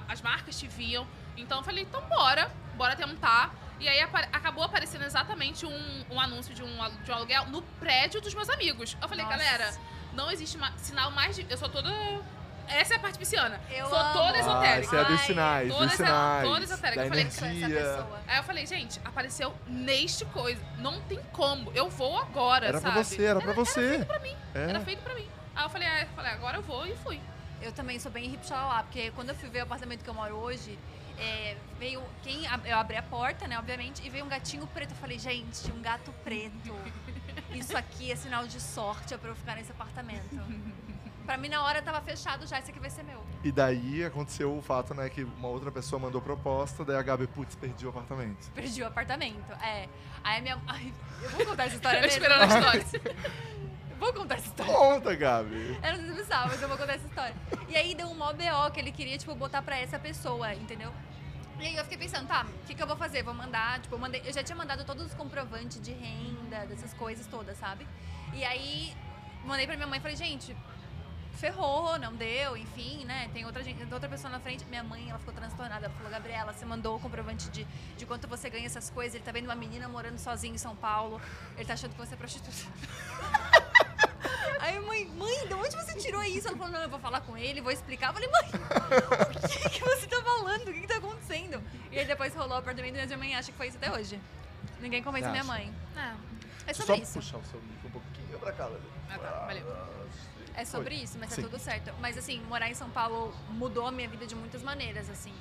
[0.08, 1.06] as marcas te viam.
[1.36, 3.54] Então eu falei, então bora, bora tentar.
[3.78, 6.68] E aí apa- acabou aparecendo exatamente um, um anúncio de um,
[7.04, 8.96] de um aluguel no prédio dos meus amigos.
[9.00, 9.36] Eu falei, Nossa.
[9.36, 9.74] galera,
[10.12, 11.46] não existe ma- sinal mais de.
[11.48, 11.88] Eu sou toda.
[12.80, 13.60] Essa é a parte pisciana.
[13.70, 14.12] Eu sou amo.
[14.12, 14.80] toda Ah, esotérica.
[14.80, 16.48] esse é dos Ai, sinais, toda dos essa- sinais.
[16.48, 16.96] toda esotérica.
[17.00, 17.80] Da Eu falei, Essa energia.
[17.80, 18.20] pessoa.
[18.26, 20.60] Aí eu falei, gente, apareceu neste coisa.
[20.78, 21.70] Não tem como.
[21.74, 22.92] Eu vou agora, Era sabe?
[22.94, 23.80] pra você, era pra você.
[23.80, 24.36] Era feito pra mim.
[24.54, 24.62] É.
[24.70, 25.28] Era feito pra mim.
[25.54, 27.20] Aí eu falei, ah, eu falei, agora eu vou e fui.
[27.60, 30.14] Eu também sou bem hip lá, porque quando eu fui ver o apartamento que eu
[30.14, 30.76] moro hoje,
[31.18, 34.90] é, veio quem eu abri a porta, né, obviamente, e veio um gatinho preto.
[34.90, 36.74] Eu falei, gente, um gato preto.
[37.54, 40.34] Isso aqui é sinal de sorte é pra eu ficar nesse apartamento.
[41.24, 43.22] Pra mim, na hora, tava fechado já, esse aqui vai ser meu.
[43.44, 47.26] E daí aconteceu o fato, né, que uma outra pessoa mandou proposta, daí a Gabi,
[47.26, 48.50] putz, perdi o apartamento.
[48.52, 49.52] Perdi o apartamento.
[49.62, 49.88] É.
[50.24, 50.60] Aí a minha.
[50.66, 52.16] Ai, eu vou contar essa história Eu mesmo.
[52.22, 53.12] esperando a história.
[54.02, 54.72] Vou contar essa história.
[54.74, 55.78] Conta, Gabi.
[55.80, 57.34] Eu não sei se você sabe, mas eu vou contar essa história.
[57.68, 60.92] E aí deu um mó BO que ele queria, tipo, botar pra essa pessoa, entendeu?
[61.60, 63.22] E aí eu fiquei pensando, tá, o que, que eu vou fazer?
[63.22, 66.92] Vou mandar, tipo, eu, mandei, eu já tinha mandado todos os comprovantes de renda, dessas
[66.94, 67.86] coisas todas, sabe?
[68.34, 68.92] E aí
[69.44, 70.56] mandei pra minha mãe e falei, gente,
[71.32, 73.28] ferrou, não deu, enfim, né?
[73.32, 74.64] Tem outra, gente, tem outra pessoa na frente.
[74.66, 75.86] Minha mãe, ela ficou transtornada.
[75.86, 77.64] Ela falou, Gabriela, você mandou o comprovante de,
[77.96, 79.14] de quanto você ganha essas coisas.
[79.14, 81.20] Ele tá vendo uma menina morando sozinha em São Paulo.
[81.56, 82.52] Ele tá achando que você é prostituta.
[84.60, 86.46] Aí, mãe, mãe, de onde você tirou isso?
[86.46, 88.10] Ela falou, não, eu vou falar com ele, vou explicar.
[88.10, 88.48] Eu falei, mãe,
[89.44, 90.68] o que, que você tá falando?
[90.68, 91.60] O que, que tá acontecendo?
[91.90, 94.20] E aí depois rolou o apartamento e minha mãe acha que foi isso até hoje.
[94.80, 95.74] Ninguém convence minha mãe.
[95.96, 96.14] É.
[96.66, 97.14] É Só sobre isso.
[97.14, 98.68] puxar o seu mic um pouquinho pra cá.
[99.10, 99.46] Ah, tá.
[99.46, 99.66] Valeu.
[100.54, 101.04] É sobre Foi.
[101.04, 101.42] isso, mas Sim.
[101.42, 101.92] tá tudo certo.
[102.00, 105.32] Mas assim, morar em São Paulo mudou a minha vida de muitas maneiras, assim.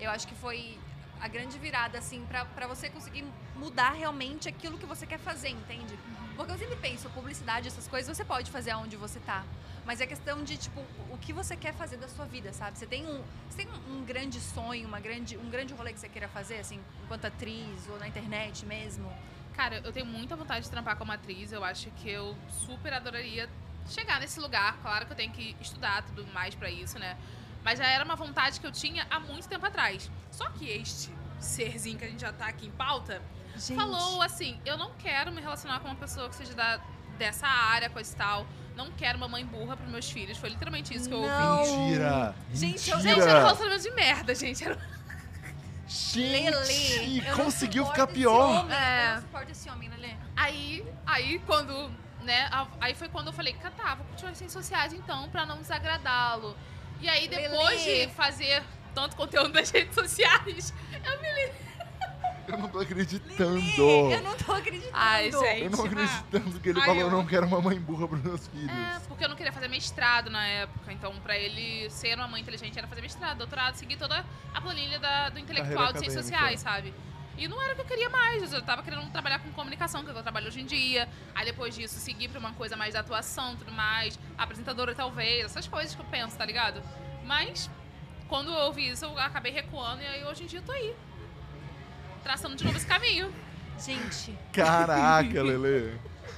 [0.00, 0.78] Eu acho que foi
[1.20, 3.24] a grande virada, assim, pra, pra você conseguir
[3.56, 5.98] mudar realmente aquilo que você quer fazer, entende?
[6.36, 9.44] Porque eu sempre penso, publicidade, essas coisas, você pode fazer aonde você tá.
[9.84, 12.78] Mas é questão de, tipo, o que você quer fazer da sua vida, sabe?
[12.78, 16.08] Você tem um, você tem um grande sonho, uma grande, um grande rolê que você
[16.08, 19.12] queira fazer, assim, enquanto atriz ou na internet mesmo?
[19.54, 21.50] Cara, eu tenho muita vontade de trampar como atriz.
[21.50, 23.50] Eu acho que eu super adoraria
[23.88, 24.76] chegar nesse lugar.
[24.82, 27.16] Claro que eu tenho que estudar tudo mais pra isso, né?
[27.64, 30.10] Mas já era uma vontade que eu tinha há muito tempo atrás.
[30.30, 33.22] Só que este serzinho que a gente já tá aqui em pauta
[33.56, 36.80] Gente, falou assim: eu não quero me relacionar com uma pessoa que seja da,
[37.18, 38.46] dessa área, coisa e tal.
[38.76, 40.38] Não quero uma mãe burra pros meus filhos.
[40.38, 41.58] Foi literalmente isso que eu Não.
[41.60, 41.72] ouvi.
[41.72, 42.34] Mentira!
[42.54, 44.64] Gente, eu- Gente, era um relacionamento de merda, gente.
[44.64, 44.78] Era...
[45.88, 48.60] Gente, Lelê, conseguiu ficar pior.
[48.60, 49.08] homem, É.
[49.10, 50.14] Eu não suporto esse homem, Lelê.
[50.36, 51.90] Aí, aí quando,
[52.28, 52.48] né,
[52.80, 56.54] aí foi quando eu falei, tá, vou continuar redes sociais então, pra não desagradá-lo.
[57.00, 58.06] E aí, depois Lelê.
[58.06, 58.62] de fazer
[58.94, 61.52] tanto conteúdo nas redes sociais, eu me li.
[62.48, 63.82] Eu não tô Lelê, acreditando.
[64.12, 64.92] eu não tô acreditando.
[64.94, 65.62] Ai, gente.
[65.64, 65.86] Eu não ah.
[65.86, 68.70] acreditando que ele Ai, falou, eu- eu não quero uma mãe burra pros meus filhos.
[68.70, 72.40] É, porque eu não queria fazer mestrado na época, então pra ele ser uma mãe
[72.42, 76.56] inteligente era fazer mestrado, doutorado, seguir toda a planilha da- do intelectual de ciências acadêmica.
[76.56, 76.94] sociais, sabe?
[77.38, 80.08] E não era o que eu queria mais, eu tava querendo trabalhar com comunicação, que
[80.08, 81.08] é o que eu trabalho hoje em dia.
[81.34, 85.68] Aí depois disso, seguir pra uma coisa mais da atuação, tudo mais, apresentadora talvez, essas
[85.68, 86.82] coisas que eu penso, tá ligado?
[87.24, 87.70] Mas,
[88.28, 90.94] quando eu ouvi isso, eu acabei recuando e aí hoje em dia eu tô aí.
[92.22, 93.32] Traçando de novo esse caminho.
[93.78, 95.92] Gente, Caraca, Lelê.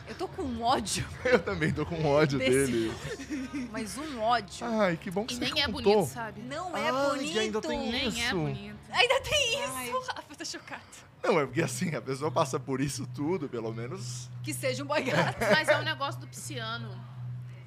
[0.06, 3.68] eu tô com um ódio, Eu também tô com ódio Desse- dele.
[3.72, 4.66] mas um ódio.
[4.66, 5.94] Ai, que bom que E você nem é contou.
[5.94, 6.42] bonito, sabe?
[6.42, 7.38] Não é Ai, bonito.
[7.38, 8.36] ainda tem Nem é Isso.
[8.36, 8.79] bonito.
[8.92, 10.00] Ainda tem isso.
[10.14, 10.82] Rafa, tá chocado.
[11.22, 14.28] Não, é porque assim, a pessoa passa por isso tudo, pelo menos.
[14.42, 15.38] Que seja um boy gato.
[15.50, 16.98] Mas é um negócio do pisciano.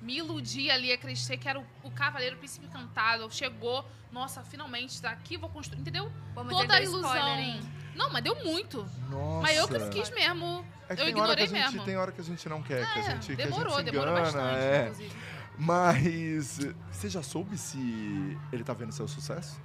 [0.01, 3.29] Me iludi ali, acreditei que era o, o cavaleiro príncipe encantado.
[3.31, 5.79] Chegou, nossa, finalmente, tá aqui, vou construir.
[5.81, 6.11] Entendeu?
[6.33, 7.15] Pô, mas Toda a ele deu ilusão.
[7.15, 7.61] spoiler, hein?
[7.95, 8.85] Não, mas deu muito.
[9.09, 9.41] Nossa.
[9.43, 10.65] Mas eu que não quis mesmo.
[10.89, 11.85] É que eu tem hora que ignorei a gente, mesmo.
[11.85, 13.85] Tem hora que a gente não quer, que a É, gente, que demorou, a gente
[13.85, 14.81] se demorou engana, bastante, é.
[14.81, 15.15] inclusive.
[15.57, 16.59] Mas
[16.91, 19.61] você já soube se ele tá vendo seu sucesso?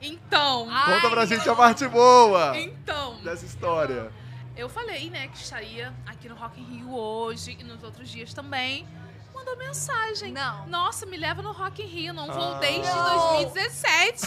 [0.00, 4.10] Então, Ai, Conta pra gente a parte boa então, dessa história.
[4.56, 8.32] eu falei, né, que estaria aqui no Rock in Rio hoje e nos outros dias
[8.32, 8.86] também.
[9.34, 10.32] Mandou mensagem.
[10.32, 10.66] Não.
[10.66, 12.58] Nossa, me leva no Rock in Rio, não vou Ah.
[12.58, 13.32] desde Não.
[13.42, 14.26] 2017.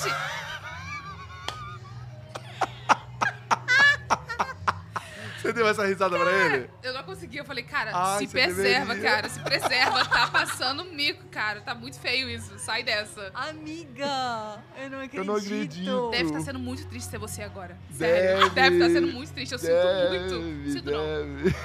[5.54, 6.70] Você deu essa risada pra ele?
[6.82, 9.12] Eu não consegui, eu falei, cara, Ai, se preserva, deveria.
[9.12, 13.30] cara, se preserva, tá passando mico, cara, tá muito feio isso, sai dessa.
[13.36, 15.18] Amiga, eu não acredito.
[15.18, 16.10] Eu não acredito.
[16.10, 17.78] Deve estar sendo muito triste ser você agora.
[17.92, 18.56] Sério, Deve.
[18.56, 20.72] deve estar sendo muito triste, eu sinto deve, muito.
[20.72, 21.06] Sinto não.
[21.06, 21.56] deve.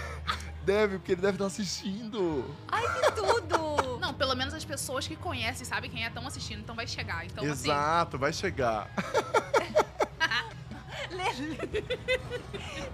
[0.64, 2.54] Deve, porque ele deve estar assistindo.
[3.00, 3.98] Que tudo.
[4.00, 7.24] Não, pelo menos as pessoas que conhecem sabem quem é estão assistindo, então vai chegar.
[7.24, 8.90] Então, assim, Exato, vai chegar.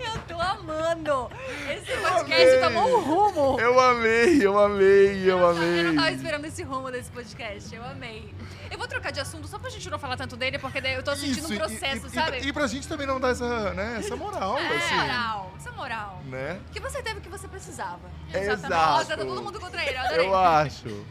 [0.01, 1.31] Eu tô amando.
[1.71, 2.11] Esse amei.
[2.13, 3.61] podcast tomou um rumo.
[3.61, 5.81] Eu amei, eu amei, eu amei.
[5.81, 7.75] Eu não tava esperando esse rumo desse podcast.
[7.75, 8.35] Eu amei.
[8.71, 11.03] Eu vou trocar de assunto só pra gente não falar tanto dele, porque daí eu
[11.03, 12.39] tô sentindo Isso, um e- processo, e, sabe?
[12.41, 14.95] E, e pra gente também não dar essa, né, essa moral, Essa assim.
[14.97, 16.23] moral, essa moral.
[16.27, 16.61] Né?
[16.73, 18.01] Que você teve o que você precisava.
[18.33, 19.17] Nossa, tá Exato.
[19.27, 20.27] todo mundo contra ele, eu adorei.
[20.27, 21.07] Eu acho.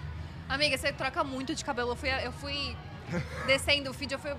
[0.50, 1.92] Amiga, você troca muito de cabelo.
[1.92, 2.76] Eu fui, eu fui
[3.48, 4.34] descendo o feed, eu fui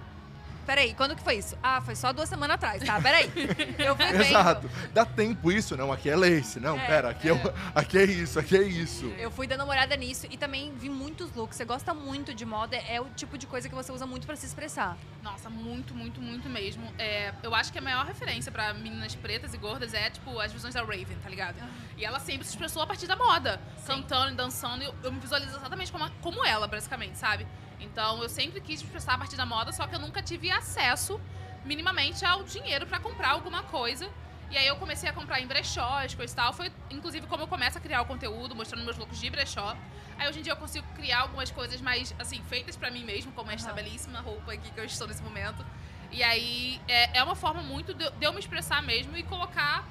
[0.64, 1.57] peraí, quando que foi isso?
[1.62, 3.00] Ah, foi só duas semanas atrás, tá?
[3.00, 3.31] Peraí.
[3.79, 4.05] Eu fui.
[4.27, 4.70] Exato.
[4.92, 5.77] Dá tempo isso?
[5.77, 6.59] Não, aqui é lace.
[6.61, 7.33] Não, É, pera, aqui é.
[7.33, 9.07] o- aqui é isso, aqui é isso.
[9.18, 11.57] Eu fui dando uma olhada nisso e também vi muitos looks.
[11.57, 14.37] Você gosta muito de moda, é o tipo de coisa que você usa muito pra
[14.37, 14.96] se expressar.
[15.22, 16.83] Nossa, muito, muito, muito mesmo.
[16.98, 20.53] É, eu acho que a maior referência pra meninas pretas e gordas é, tipo, as
[20.53, 21.57] visões da Raven, tá ligado?
[21.96, 23.61] E ela sempre se expressou a partir da moda.
[23.79, 23.87] Sim.
[23.87, 24.83] Cantando e dançando.
[24.83, 27.46] Eu, eu me visualizo exatamente como, como ela, basicamente, sabe?
[27.85, 31.20] Então, eu sempre quis expressar a partir da moda, só que eu nunca tive acesso,
[31.64, 34.09] minimamente, ao dinheiro pra comprar alguma coisa.
[34.51, 36.53] E aí eu comecei a comprar em brechós, coisa e tal.
[36.53, 39.77] Foi, inclusive, como eu começo a criar o conteúdo, mostrando meus looks de brechó.
[40.18, 43.33] Aí hoje em dia eu consigo criar algumas coisas mais, assim, feitas pra mim mesmo,
[43.33, 43.77] como esta Aham.
[43.77, 45.64] belíssima roupa aqui que eu estou nesse momento.
[46.12, 49.85] E aí é, é uma forma muito de, de eu me expressar mesmo e colocar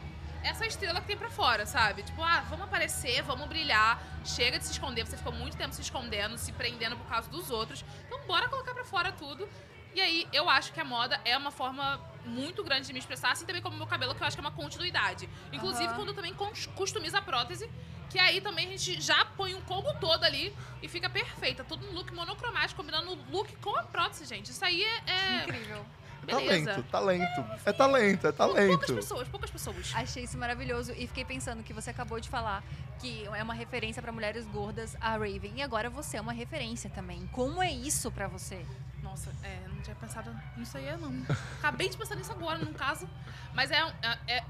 [0.43, 2.03] essa estrela que tem pra fora, sabe?
[2.03, 4.01] Tipo, ah, vamos aparecer, vamos brilhar.
[4.25, 7.49] Chega de se esconder, você ficou muito tempo se escondendo, se prendendo por causa dos
[7.49, 7.83] outros.
[8.05, 9.47] Então bora colocar pra fora tudo.
[9.95, 13.31] E aí, eu acho que a moda é uma forma muito grande de me expressar,
[13.31, 15.29] assim também como o meu cabelo, que eu acho que é uma continuidade.
[15.51, 15.95] Inclusive, Aham.
[15.95, 16.33] quando eu também
[16.75, 17.69] customizo a prótese,
[18.09, 21.63] que aí também a gente já põe um combo todo ali e fica perfeita.
[21.63, 24.49] Todo um look monocromático, combinando o look com a prótese, gente.
[24.49, 25.11] Isso aí é...
[25.11, 25.85] é Incrível.
[26.25, 26.83] Beleza.
[26.83, 27.45] Talento, talento.
[27.65, 28.95] É talento, é Poucas talento.
[28.95, 29.91] pessoas, poucas pessoas.
[29.93, 32.63] Achei isso maravilhoso e fiquei pensando que você acabou de falar
[32.99, 35.53] que é uma referência pra mulheres gordas, a Raven.
[35.57, 37.27] E agora você é uma referência também.
[37.31, 38.65] Como é isso pra você?
[39.01, 41.13] Nossa, é, não tinha pensado nisso aí, não.
[41.59, 43.07] Acabei de pensar nisso agora, no caso.
[43.53, 44.43] Mas é, é, é-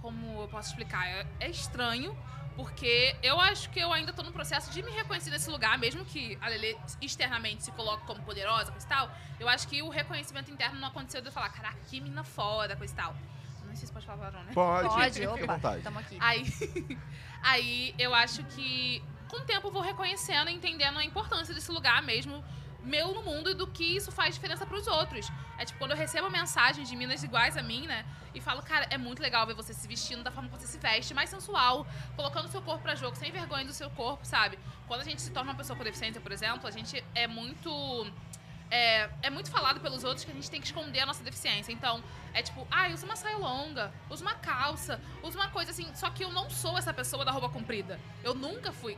[0.00, 1.06] como eu posso explicar?
[1.06, 2.16] É, é estranho,
[2.56, 6.04] porque eu acho que eu ainda tô no processo de me reconhecer nesse lugar, mesmo
[6.04, 9.10] que a Lele externamente se coloque como poderosa, coisa e tal.
[9.38, 12.76] Eu acho que o reconhecimento interno não aconteceu de eu falar, caraca, que mina foda,
[12.76, 13.16] coisa e tal.
[13.64, 14.52] Não sei se pode falar palavrão, né?
[14.52, 15.82] Pode, Pode, opa, vontade.
[15.82, 16.16] tamo aqui.
[16.20, 16.98] Aí,
[17.42, 21.70] aí eu acho que com o tempo eu vou reconhecendo e entendendo a importância desse
[21.70, 22.44] lugar mesmo
[22.82, 25.30] meu no mundo e do que isso faz diferença pros outros.
[25.58, 28.04] É tipo, quando eu recebo mensagens de minas iguais a mim, né?
[28.34, 30.78] E falo, cara, é muito legal ver você se vestindo da forma que você se
[30.78, 34.58] veste, mais sensual, colocando seu corpo pra jogo, sem vergonha do seu corpo, sabe?
[34.86, 37.70] Quando a gente se torna uma pessoa com deficiência, por exemplo, a gente é muito
[38.70, 41.72] é, é muito falado pelos outros que a gente tem que esconder a nossa deficiência.
[41.72, 45.88] Então, é tipo, ah, usa uma saia longa, usa uma calça, usa uma coisa assim.
[45.94, 48.00] Só que eu não sou essa pessoa da roupa comprida.
[48.22, 48.96] Eu nunca fui.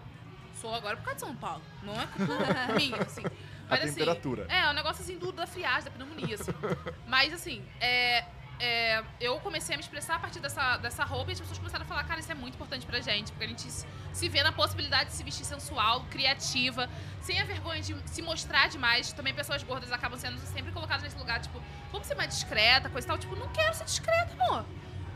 [0.60, 1.62] Sou agora por causa de São Paulo.
[1.82, 3.22] Não é culpa minha, assim.
[3.72, 4.46] A Mas, assim, temperatura.
[4.48, 6.52] é, é um negócio assim do, da friagem, da pneumonia, assim.
[7.06, 8.24] Mas assim, é,
[8.60, 11.84] é, eu comecei a me expressar a partir dessa, dessa roupa e as pessoas começaram
[11.84, 14.52] a falar, cara, isso é muito importante pra gente, porque a gente se- vê na
[14.52, 16.88] possibilidade de se vestir sensual, criativa,
[17.20, 19.12] sem a vergonha de se mostrar demais.
[19.12, 23.06] Também pessoas gordas acabam sendo sempre colocadas nesse lugar, tipo, vamos ser mais discreta, coisa
[23.06, 23.18] e tal.
[23.18, 24.64] Tipo, não quero ser discreta, amor.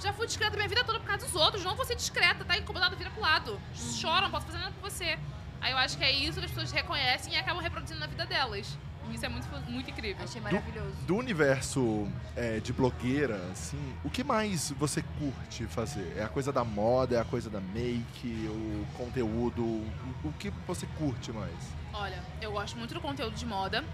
[0.00, 2.58] Já fui discreta minha vida toda por causa dos outros, não vou ser discreta, tá
[2.58, 3.60] incomodado, vira pro lado.
[4.00, 5.18] Chora, não posso fazer nada por você.
[5.60, 8.24] Aí eu acho que é isso que as pessoas reconhecem e acabam reproduzindo na vida
[8.26, 8.78] delas.
[9.12, 10.24] Isso é muito, muito incrível.
[10.24, 10.90] Achei maravilhoso.
[11.06, 16.16] Do universo é, de blogueira, assim, o que mais você curte fazer?
[16.18, 19.62] É a coisa da moda, é a coisa da make, o conteúdo?
[19.64, 19.88] O,
[20.24, 21.54] o que você curte mais?
[21.92, 23.84] Olha, eu gosto muito do conteúdo de moda,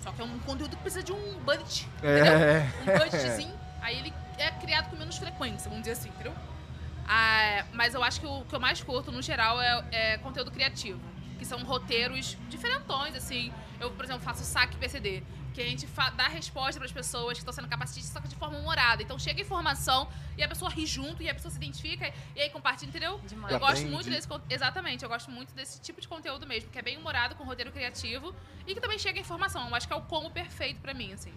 [0.00, 2.66] só que é um conteúdo que precisa de um budget, É.
[2.82, 3.54] um budgetzinho.
[3.80, 6.34] Aí ele é criado com menos frequência, vamos dizer assim, entendeu?
[7.08, 10.50] Ah, mas eu acho que o que eu mais curto, no geral, é, é conteúdo
[10.50, 11.00] criativo.
[11.38, 13.52] Que são roteiros diferentões, assim.
[13.80, 15.22] Eu, por exemplo, faço saque PCD.
[15.54, 18.36] Que a gente dá resposta para as pessoas que estão sendo capacitistas, só que de
[18.36, 19.02] forma humorada.
[19.02, 22.50] Então chega informação e a pessoa ri junto e a pessoa se identifica e aí
[22.50, 23.18] compartilha, entendeu?
[23.26, 23.52] Demais.
[23.52, 26.82] Eu gosto muito desse Exatamente, eu gosto muito desse tipo de conteúdo mesmo, que é
[26.82, 28.34] bem humorado, com roteiro criativo
[28.66, 29.66] e que também chega informação.
[29.68, 31.32] Eu acho que é o como perfeito pra mim, assim.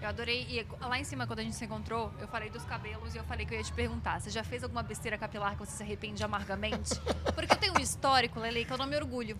[0.00, 0.46] Eu adorei.
[0.48, 3.24] E lá em cima, quando a gente se encontrou, eu falei dos cabelos e eu
[3.24, 5.82] falei que eu ia te perguntar: você já fez alguma besteira capilar que você se
[5.82, 6.94] arrepende amargamente?
[7.34, 9.38] Porque eu tenho um histórico, Lele, que eu não me orgulho.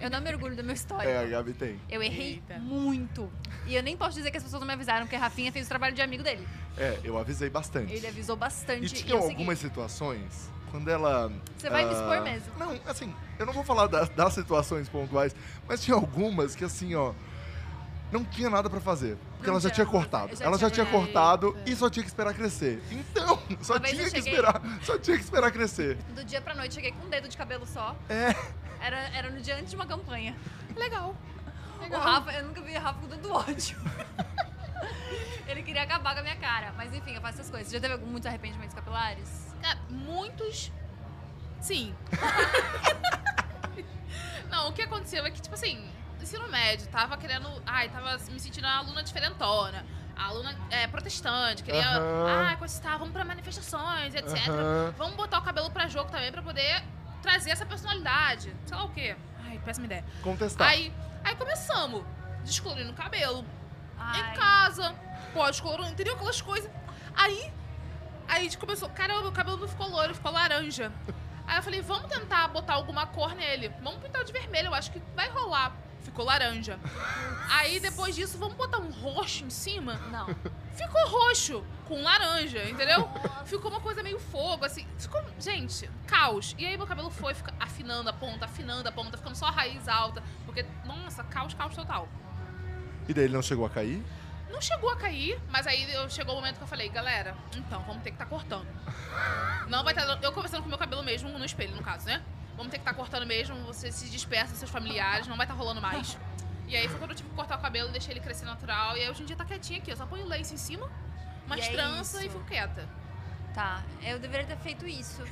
[0.00, 1.08] Eu não me orgulho do meu histórico.
[1.08, 1.80] É, a Gabi tem.
[1.88, 2.58] Eu errei Eita.
[2.58, 3.30] muito.
[3.66, 5.66] E eu nem posso dizer que as pessoas não me avisaram, porque a Rafinha fez
[5.66, 6.46] o trabalho de amigo dele.
[6.76, 7.92] É, eu avisei bastante.
[7.92, 8.84] Ele avisou bastante.
[8.84, 9.34] E tinham segui.
[9.34, 11.32] algumas situações quando ela.
[11.56, 12.52] Você vai me ah, expor mesmo.
[12.58, 15.34] Não, assim, eu não vou falar das, das situações pontuais,
[15.66, 17.14] mas tinha algumas que, assim, ó.
[18.12, 19.18] Não tinha nada pra fazer.
[19.32, 20.36] Porque Não ela já tinha tinha cortado.
[20.36, 22.80] Já ela já tinha- tinha cortado e só tinha que esperar crescer.
[22.90, 24.62] Então, só Uma tinha que esperar.
[24.82, 25.96] Só tinha que esperar crescer.
[26.14, 27.96] Do dia pra noite, cheguei com um dedo de cabelo só.
[28.08, 28.34] É.
[28.80, 30.36] Era, era no dia antes de uma campanha.
[30.76, 31.16] Legal.
[31.90, 33.76] O Rafa, eu nunca vi o Rafa com tanto ódio.
[35.48, 36.72] Ele queria acabar com a minha cara.
[36.76, 37.72] Mas enfim, eu faço essas coisas.
[37.72, 39.28] Já teve algum- muitos arrependimentos capilares?
[39.62, 40.70] Cara, muitos.
[41.60, 41.94] Sim.
[44.50, 45.88] Não, o que aconteceu é que, tipo assim,
[46.22, 47.48] ensino médio, tava querendo.
[47.66, 49.84] Ai, tava me sentindo uma aluna diferentona.
[50.16, 51.86] A aluna é, protestante, queria.
[51.86, 52.52] Aham.
[52.52, 54.48] Ah, coisa tal, vamos pra manifestações, etc.
[54.48, 54.94] Aham.
[54.96, 56.82] Vamos botar o cabelo pra jogo também pra poder
[57.22, 58.54] trazer essa personalidade.
[58.64, 59.16] Sei lá o quê.
[59.44, 60.04] Ai, péssima ideia.
[60.22, 60.68] Contestar.
[60.68, 62.02] Aí, aí começamos,
[62.44, 63.44] descolorindo o cabelo.
[63.98, 64.20] Ai.
[64.20, 64.94] em casa,
[65.32, 66.14] pós-corona, entendeu?
[66.14, 66.70] Aquelas coisas.
[67.14, 67.52] Aí,
[68.28, 70.92] aí a gente começou, caramba, meu cabelo não ficou loiro, ficou laranja.
[71.46, 73.68] Aí eu falei, vamos tentar botar alguma cor nele.
[73.80, 75.72] Vamos pintar de vermelho, eu acho que vai rolar.
[76.06, 76.78] Ficou laranja.
[77.50, 79.94] Aí depois disso, vamos botar um roxo em cima.
[80.12, 80.26] Não.
[80.72, 83.10] Ficou roxo com laranja, entendeu?
[83.44, 84.86] Ficou uma coisa meio fogo, assim.
[84.96, 86.54] Ficou, gente, caos.
[86.56, 89.50] E aí meu cabelo foi fica afinando a ponta, afinando a ponta, ficando só a
[89.50, 90.22] raiz alta.
[90.44, 92.08] Porque, nossa, caos, caos total.
[93.08, 94.00] E daí ele não chegou a cair?
[94.48, 97.82] Não chegou a cair, mas aí eu- chegou o momento que eu falei, galera, então,
[97.82, 98.66] vamos ter que estar cortando.
[99.68, 100.06] Não vai estar.
[100.22, 102.22] eu conversando com o meu cabelo mesmo, no espelho, no caso, né?
[102.56, 105.54] Vamos ter que estar cortando mesmo, você se dispersa dos seus familiares, não vai estar
[105.54, 106.16] rolando mais.
[106.66, 108.96] E aí foi quando eu tive que cortar o cabelo, deixei ele crescer natural.
[108.96, 110.90] E aí hoje em dia tá quietinho aqui, eu só ponho lace em cima,
[111.46, 112.32] umas E é tranças e isso.
[112.36, 112.88] fico quieta.
[113.54, 115.22] Tá, eu deveria ter feito isso.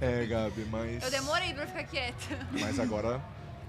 [0.00, 1.02] É, Gabi, mas.
[1.02, 2.46] Eu demorei pra ficar quieta.
[2.52, 3.20] Mas agora.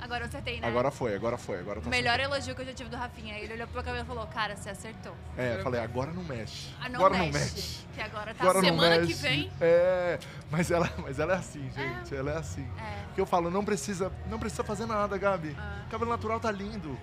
[0.03, 0.67] Agora eu acertei, né?
[0.67, 3.39] Agora foi, agora foi, agora tá O melhor elogio que eu já tive do Rafinha.
[3.39, 5.15] Ele olhou pro meu cabelo e falou, cara, você acertou.
[5.37, 6.75] É, eu falei, agora não mexe.
[6.81, 7.31] Ah, não agora mexe.
[7.31, 7.79] não mexe.
[7.95, 9.49] Que agora tá Agora Semana que vem.
[9.61, 10.19] É,
[10.51, 12.13] mas ela, mas ela é assim, gente.
[12.13, 12.67] Ela é assim.
[12.77, 13.03] É.
[13.05, 15.55] Porque eu falo, não precisa, não precisa fazer nada, Gabi.
[15.57, 15.85] Ah.
[15.89, 16.99] Cabelo natural tá lindo.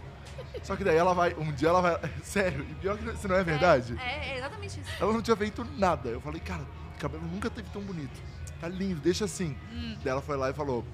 [0.63, 1.99] Só que daí ela vai, um dia ela vai.
[2.23, 3.99] Sério, e pior que isso não é verdade.
[3.99, 4.91] É, é exatamente isso.
[5.01, 6.11] Ela não tinha feito nada.
[6.11, 6.67] Eu falei, cara,
[6.99, 8.21] cabelo nunca teve tão bonito.
[8.61, 9.57] Tá lindo, deixa assim.
[9.73, 9.97] Hum.
[10.05, 10.85] Daí ela foi lá e falou.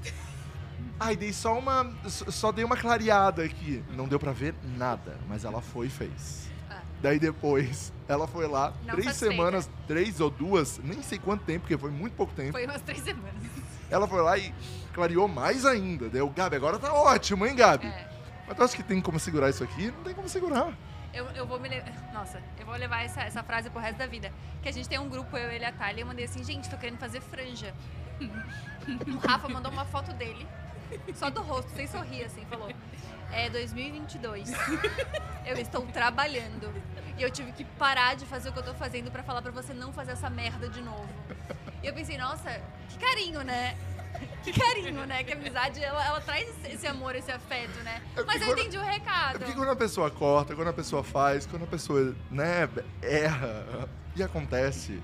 [0.99, 1.93] Ai, dei só uma.
[2.07, 3.85] Só dei uma clareada aqui.
[3.91, 6.49] Não deu pra ver nada, mas ela foi e fez.
[6.71, 6.81] Ah.
[7.03, 11.61] Daí depois, ela foi lá, Não três semanas, três ou duas, nem sei quanto tempo,
[11.61, 12.53] porque foi muito pouco tempo.
[12.53, 13.35] Foi umas três semanas.
[13.91, 14.53] Ela foi lá e
[14.93, 16.09] clareou mais ainda.
[16.09, 17.87] Daí eu, Gabi, agora tá ótimo, hein, Gabi?
[17.87, 18.09] É.
[18.47, 19.91] Mas tu acha que tem como segurar isso aqui?
[19.91, 20.73] Não tem como segurar.
[21.13, 21.93] Eu, eu vou me levar.
[22.13, 24.33] Nossa, eu vou levar essa, essa frase pro resto da vida.
[24.63, 26.45] Que a gente tem um grupo, eu, ele e a Thalia, e eu mandei assim,
[26.45, 27.75] gente, tô querendo fazer franja.
[29.15, 30.47] O Rafa mandou uma foto dele,
[31.15, 32.71] só do rosto, sem sorrir, assim, falou.
[33.33, 34.51] É 2022.
[35.45, 36.73] Eu estou trabalhando.
[37.19, 39.51] E eu tive que parar de fazer o que eu tô fazendo pra falar pra
[39.51, 41.09] você não fazer essa merda de novo.
[41.83, 43.75] E eu pensei, nossa, que carinho, né?
[44.45, 45.25] Que carinho, né?
[45.25, 48.03] Que a amizade, ela, ela traz esse, amor, esse afeto, né?
[48.15, 49.39] É Mas eu quando- entendi o É recado.
[49.39, 52.69] porque quando a pessoa corta, quando a pessoa faz, quando a pessoa, né,
[53.01, 55.01] erra e acontece,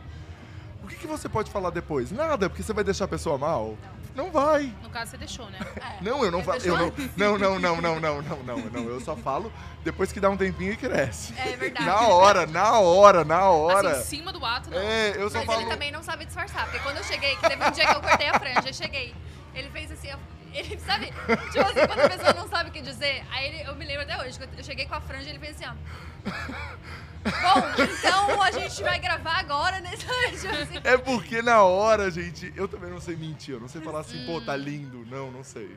[0.84, 2.10] o que, que você pode falar depois?
[2.12, 3.78] Nada, porque você vai deixar a pessoa mal?
[3.82, 4.72] Não vai.
[4.82, 5.58] No caso, você deixou, né?
[5.82, 6.02] É.
[6.02, 6.58] Não, eu não falo.
[6.62, 6.76] Eu
[7.16, 8.88] não, não, não, não, não, não, não, não, não.
[8.88, 9.52] Eu só falo
[9.84, 11.32] depois que dá um tempinho e cresce.
[11.38, 11.86] É verdade.
[11.86, 13.90] Na hora, na hora, na hora.
[13.92, 14.78] Assim, em cima do ato, não.
[14.78, 15.60] É, eu só Mas falo.
[15.62, 18.00] ele também não sabe disfarçar, porque quando eu cheguei, que teve um dia que eu
[18.00, 19.14] cortei a franja, eu cheguei.
[19.54, 20.18] Ele fez assim, eu-
[20.54, 23.74] ele sabe, tipo assim, quando a pessoa não sabe o que dizer, aí ele, eu
[23.74, 26.82] me lembro até hoje, eu cheguei com a franja ele fez assim, ó.
[27.24, 30.06] Bom, então a gente vai gravar agora nesse
[30.40, 30.80] tipo assim.
[30.82, 33.54] É porque na hora, gente, eu também não sei mentir.
[33.54, 35.06] Eu não sei falar assim, pô, tá lindo.
[35.06, 35.76] Não, não sei.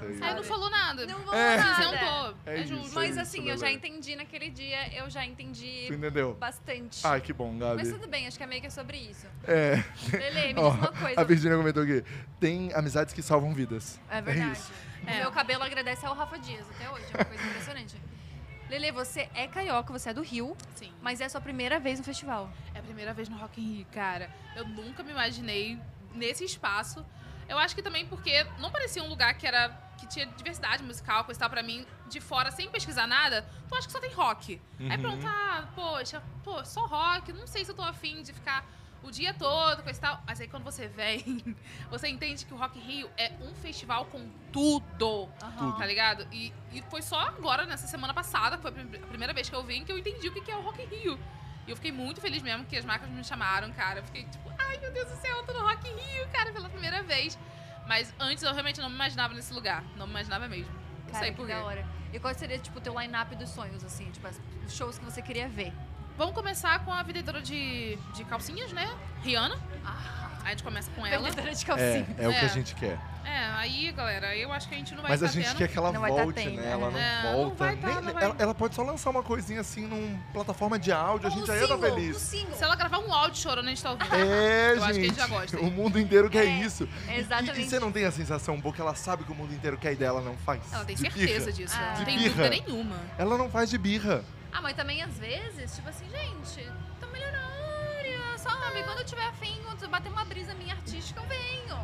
[0.00, 0.22] Não sei.
[0.28, 1.06] Aí não falou nada.
[1.06, 1.56] Não vou É.
[1.56, 1.82] nada.
[1.84, 2.34] Isentou.
[2.46, 2.74] É É, isso.
[2.76, 2.94] justo.
[2.94, 6.34] Mas isso, assim, eu já entendi naquele dia, eu já entendi Tu entendeu?
[6.34, 7.06] bastante.
[7.06, 7.76] Ai, que bom, Gabi.
[7.76, 9.26] Mas tudo bem, acho que é meio que é sobre isso.
[9.46, 9.82] É.
[10.12, 11.20] Lele, me Ó, diz uma coisa.
[11.20, 12.04] a Virginia comentou aqui.
[12.40, 14.00] Tem amizades que salvam vidas.
[14.10, 14.52] É verdade.
[14.52, 14.72] isso.
[15.04, 15.18] O É.
[15.20, 17.96] meu cabelo agradece ao Rafa Dias até hoje, é uma coisa impressionante.
[18.70, 20.90] Lele, você é carioca, você é do Rio, Sim.
[21.02, 22.50] mas é a sua primeira vez no festival.
[22.74, 24.30] É a primeira vez no Rock in Rio, cara.
[24.56, 25.78] Eu nunca me imaginei
[26.14, 27.04] nesse espaço.
[27.48, 31.24] Eu acho que também porque não parecia um lugar que era que tinha diversidade musical,
[31.24, 34.12] coisa e tal pra mim, de fora, sem pesquisar nada, tu acha que só tem
[34.12, 34.60] rock.
[34.80, 35.00] Aí Uhum.
[35.02, 38.64] pronto, ah, poxa, pô, só rock, não sei se eu tô afim de ficar
[39.04, 40.20] o dia todo, coisa e tal.
[40.26, 41.56] Mas aí quando você vem,
[41.90, 45.28] você entende que o Rock Rio é um festival com tudo.
[45.42, 45.72] Aham.
[45.72, 46.26] Tá ligado?
[46.32, 49.48] E, e foi só agora, nessa semana passada, que foi a prim- a primeira vez
[49.48, 51.18] que eu vim, que eu entendi o que é o Rock Rio.
[51.66, 54.00] E eu fiquei muito feliz mesmo que as marcas me chamaram, cara.
[54.00, 56.52] Eu fiquei tipo, ai meu Deus do céu, eu tô no Rock in Rio, cara,
[56.52, 57.38] pela primeira vez.
[57.86, 59.82] Mas antes eu realmente não me imaginava nesse lugar.
[59.96, 60.72] Não me imaginava mesmo.
[60.72, 61.52] Não Cara, sei que por quê.
[61.54, 61.86] da hora.
[62.12, 64.10] E qual seria, tipo, o teu line-up dos sonhos, assim?
[64.10, 64.28] Tipo,
[64.66, 65.72] os shows que você queria ver?
[66.16, 68.86] Vamos começar com a vendedora de, de calcinhas, né?
[69.22, 69.58] Rihanna.
[69.84, 71.22] Ah, Aí a gente começa com ela.
[71.30, 72.06] vendedora de É, calcinha.
[72.18, 72.48] é o que a É.
[72.48, 72.98] gente quer.
[73.24, 75.56] É, aí, galera, eu acho que a gente não vai Mas a gente tendo.
[75.56, 76.70] quer que ela Não vai tá volte, tendo, né?
[76.70, 77.22] Ela não é.
[77.22, 77.54] Não volta.
[77.64, 78.24] vai tá, nem- não vai.
[78.24, 81.54] Ela, ela pode só lançar uma coisinha assim numa plataforma de áudio, a gente já
[81.56, 82.16] ia single, feliz.
[82.16, 82.54] Single.
[82.56, 84.14] Se ela gravar um áudio chorando, a gente tá ouvindo.
[84.14, 85.06] É, Eu acho que a gente.
[85.08, 85.60] gente já gosta.
[85.60, 86.88] O mundo inteiro quer É, isso.
[87.08, 87.60] E- exatamente.
[87.60, 89.92] E, você não tem a sensação boa que ela sabe que o mundo inteiro quer
[89.92, 90.60] e dela não faz?
[90.72, 91.52] Ela tem De certeza birra.
[91.52, 91.74] disso.
[91.78, 91.86] Ah.
[91.92, 92.28] Não De tem birra.
[92.30, 92.96] dúvida nenhuma.
[93.16, 94.24] Ela não faz de birra.
[94.52, 96.68] Ah, mas também às vezes, tipo assim, gente,
[97.00, 98.82] tô milionária, sabe?
[98.82, 101.78] Quando eu tiver afim, quando bater uma brisa minha artística, eu venho.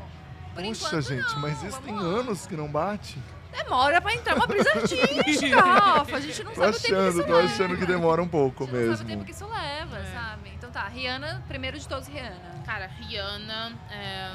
[0.58, 1.38] Por enquanto, gente, não.
[1.40, 2.00] mas isso tem lá.
[2.02, 3.16] anos que não bate.
[3.52, 6.16] Demora pra entrar uma brisa artística, Rafa.
[6.16, 7.46] A gente não Tô sabe o tempo que achando, isso tô leva.
[7.46, 9.08] achando que demora um pouco A gente não sabe o mesmo.
[9.08, 10.04] tempo que isso leva, É.
[10.12, 10.50] sabe?
[10.56, 12.62] Então tá, Rihanna, primeiro de todos, Rihanna.
[12.66, 14.32] Cara, Rihanna, é,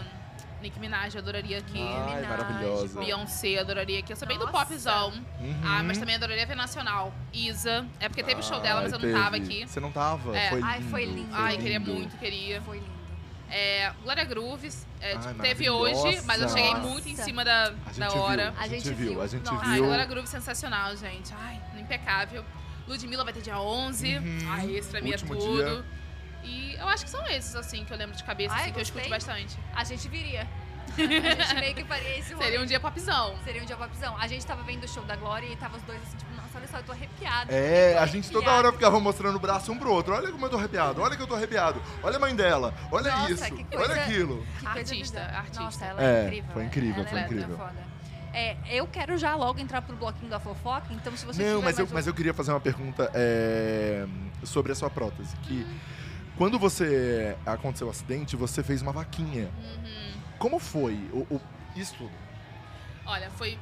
[0.62, 1.80] Nicki Minaj, eu adoraria aqui.
[1.82, 3.00] Ai, Minaj, maravilhosa.
[3.00, 4.14] Beyoncé, adoraria aqui.
[4.14, 4.66] Eu sou bem do Nossa.
[4.66, 5.10] popzão.
[5.42, 5.62] Uhum.
[5.64, 7.14] Ah, mas também adoraria ver nacional.
[7.34, 7.86] Isa.
[8.00, 9.68] É porque teve o show dela, mas eu Ai, não tava aqui.
[9.68, 10.36] Você não tava?
[10.38, 10.50] É.
[10.50, 10.90] Foi Ai, lindo.
[10.90, 11.30] foi lindo.
[11.34, 11.94] Ai, queria lindo.
[11.94, 12.62] muito, queria.
[12.62, 12.93] Foi lindo.
[13.56, 17.72] É, Glória Grooves, é, Ai, tipo, teve hoje, mas eu cheguei muito em cima da,
[17.88, 18.50] gente da hora.
[18.50, 19.22] viu, A a gente, gente viu, viu.
[19.22, 19.64] a gente Nossa.
[19.66, 19.86] Ai, viu.
[19.86, 21.32] Glória Groove sensacional, gente.
[21.36, 22.44] Ai, impecável.
[22.88, 24.18] Ludmilla vai ter dia 11.
[24.18, 24.40] Uhum.
[24.50, 25.86] Ai, esse pra mim é Último tudo.
[26.44, 28.80] E eu acho que são esses, assim, que eu lembro de cabeça, Ai, assim, que
[28.80, 29.56] eu escuto bastante.
[29.76, 30.48] A gente viria.
[30.98, 32.46] A gente meio que faria esse rolê.
[32.46, 33.36] Seria um dia popzão.
[33.44, 34.16] Seria um dia popzão.
[34.18, 36.58] A gente tava vendo o show da Glória e tava os dois assim, tipo, nossa,
[36.58, 37.52] olha só, eu tô arrepiada.
[37.54, 40.14] É, a gente toda hora ficava mostrando o braço um pro outro.
[40.14, 41.82] Olha como eu tô arrepiado, olha que eu tô arrepiado.
[42.04, 44.46] Olha a mãe dela, olha Nossa, isso, que coisa- olha aquilo.
[44.60, 45.38] Que coisa Artista, bizarra.
[45.40, 45.64] artista.
[45.64, 46.52] Nossa, ela É, é, incrível.
[46.54, 47.58] foi incrível, ela foi é incrível.
[47.58, 47.94] foda.
[48.36, 51.78] É, eu quero já logo entrar pro bloquinho da fofoca, então se você Não, mas
[51.78, 54.06] eu, um- mas eu queria fazer uma pergunta é,
[54.44, 55.36] sobre a sua prótese.
[55.44, 55.66] Que
[56.36, 59.50] quando você aconteceu o acidente, você fez uma vaquinha.
[59.62, 60.13] Uhum.
[60.44, 61.42] Como foi o, o-
[61.74, 62.12] isso tudo?
[63.06, 63.58] Olha, foi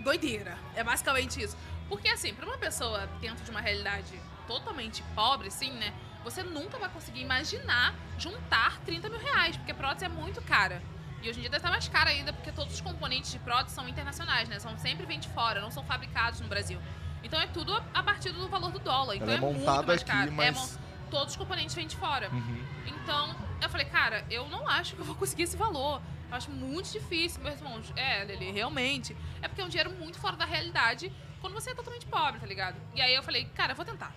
[0.00, 0.58] doideira.
[0.74, 1.56] É basicamente isso.
[1.88, 5.94] Porque, assim, pra uma pessoa dentro de uma realidade totalmente pobre, assim, né?
[6.24, 10.82] Você nunca vai conseguir imaginar juntar 30 mil reais, porque prótese é muito cara.
[11.22, 13.74] E hoje em dia deve estar mais cara ainda, porque todos os componentes de prótese
[13.74, 14.58] são internacionais, né?
[14.58, 16.78] São sempre vêm de fora, não são fabricados no Brasil.
[17.24, 19.16] Então é tudo a- a partir do valor do dólar.
[19.16, 20.28] Então Ela é muito montada mais aqui, caro.
[20.28, 20.54] É mas.
[20.54, 22.28] mon- todos os componentes vêm de fora.
[22.30, 22.64] Uhum.
[22.86, 26.00] Então, eu falei, cara, eu não acho que eu vou conseguir esse valor.
[26.30, 27.92] Eu acho muito difícil, meus irmãos.
[27.96, 29.16] É, Lili, realmente.
[29.40, 32.46] É porque é um dinheiro muito fora da realidade quando você é totalmente pobre, tá
[32.46, 32.76] ligado?
[32.94, 34.12] E aí eu falei, cara, eu vou tentar.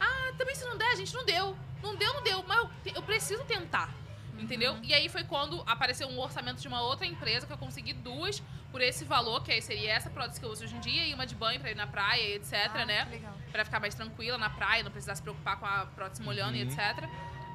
[0.00, 1.56] Ah, também se não der, gente, não deu.
[1.82, 2.42] Não deu, não deu.
[2.46, 3.90] Mas eu, eu preciso tentar.
[4.38, 4.78] Entendeu?
[4.82, 8.42] E aí foi quando apareceu um orçamento de uma outra empresa que eu consegui duas
[8.72, 11.12] por esse valor, que aí seria essa prótese que eu uso hoje em dia, e
[11.12, 13.04] uma de banho pra ir na praia, e etc, Ah, né?
[13.04, 13.34] que legal.
[13.52, 16.62] Pra ficar mais tranquila na praia, não precisar se preocupar com a prótese molhando e
[16.62, 16.70] Uhum.
[16.70, 17.06] etc.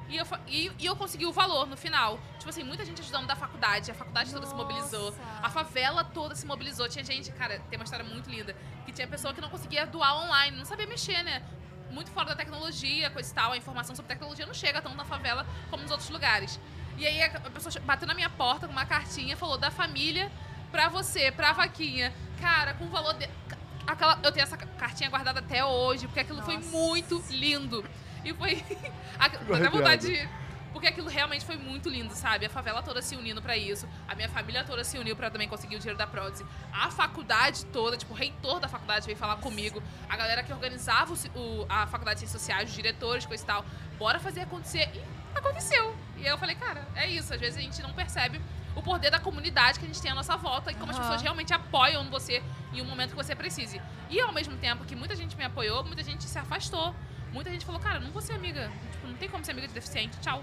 [0.08, 2.18] E eu, e, e eu consegui o valor no final.
[2.38, 3.90] Tipo assim, muita gente ajudando da faculdade.
[3.90, 5.10] A faculdade toda se mobilizou.
[5.10, 5.22] Nossa.
[5.42, 6.88] A favela toda se mobilizou.
[6.88, 8.54] Tinha gente, cara, tem uma história muito linda.
[8.84, 11.42] Que tinha pessoa que não conseguia doar online, não sabia mexer, né?
[11.90, 13.52] Muito fora da tecnologia, coisa e tal.
[13.52, 16.58] A informação sobre tecnologia não chega tanto na favela como nos outros lugares.
[16.96, 20.30] E aí a pessoa bateu na minha porta com uma cartinha, falou da família
[20.70, 22.12] pra você, pra vaquinha.
[22.40, 23.28] Cara, com o valor de...
[23.86, 26.68] Aquela, eu tenho essa ca- cartinha guardada até hoje, porque aquilo foi Nossa.
[26.70, 27.84] muito lindo.
[28.28, 28.62] E foi.
[29.60, 30.28] Dá vontade de.
[30.72, 32.44] Porque aquilo realmente foi muito lindo, sabe?
[32.44, 33.88] A favela toda se unindo pra isso.
[34.06, 36.44] A minha família toda se uniu pra também conseguir o dinheiro da prótese.
[36.70, 39.82] A faculdade toda, tipo, o reitor da faculdade veio falar comigo.
[40.06, 43.46] A galera que organizava o o- a faculdade de ciências sociais, os diretores, coisa e
[43.46, 43.64] tal.
[43.98, 44.90] Bora fazer acontecer.
[44.94, 45.96] E aconteceu.
[46.18, 47.32] E aí eu falei, cara, é isso.
[47.32, 48.38] Às vezes a gente não percebe
[48.74, 51.04] o poder da comunidade que a gente tem à nossa volta e como as Aham.
[51.06, 52.42] pessoas realmente apoiam você
[52.74, 53.80] em um momento que você precise.
[54.10, 56.94] E ao mesmo tempo que muita gente me apoiou, muita gente se afastou.
[57.36, 58.72] Muita gente falou, cara, não vou ser amiga.
[58.92, 60.18] Tipo, não tem como ser amiga de deficiente.
[60.20, 60.42] Tchau.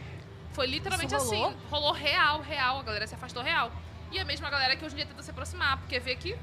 [0.52, 1.48] Foi literalmente Isso rolou?
[1.48, 1.58] assim.
[1.72, 2.80] Rolou real, real.
[2.80, 3.72] A galera se afastou real.
[4.12, 6.38] E a mesma galera que hoje em dia tenta se aproximar, porque vê que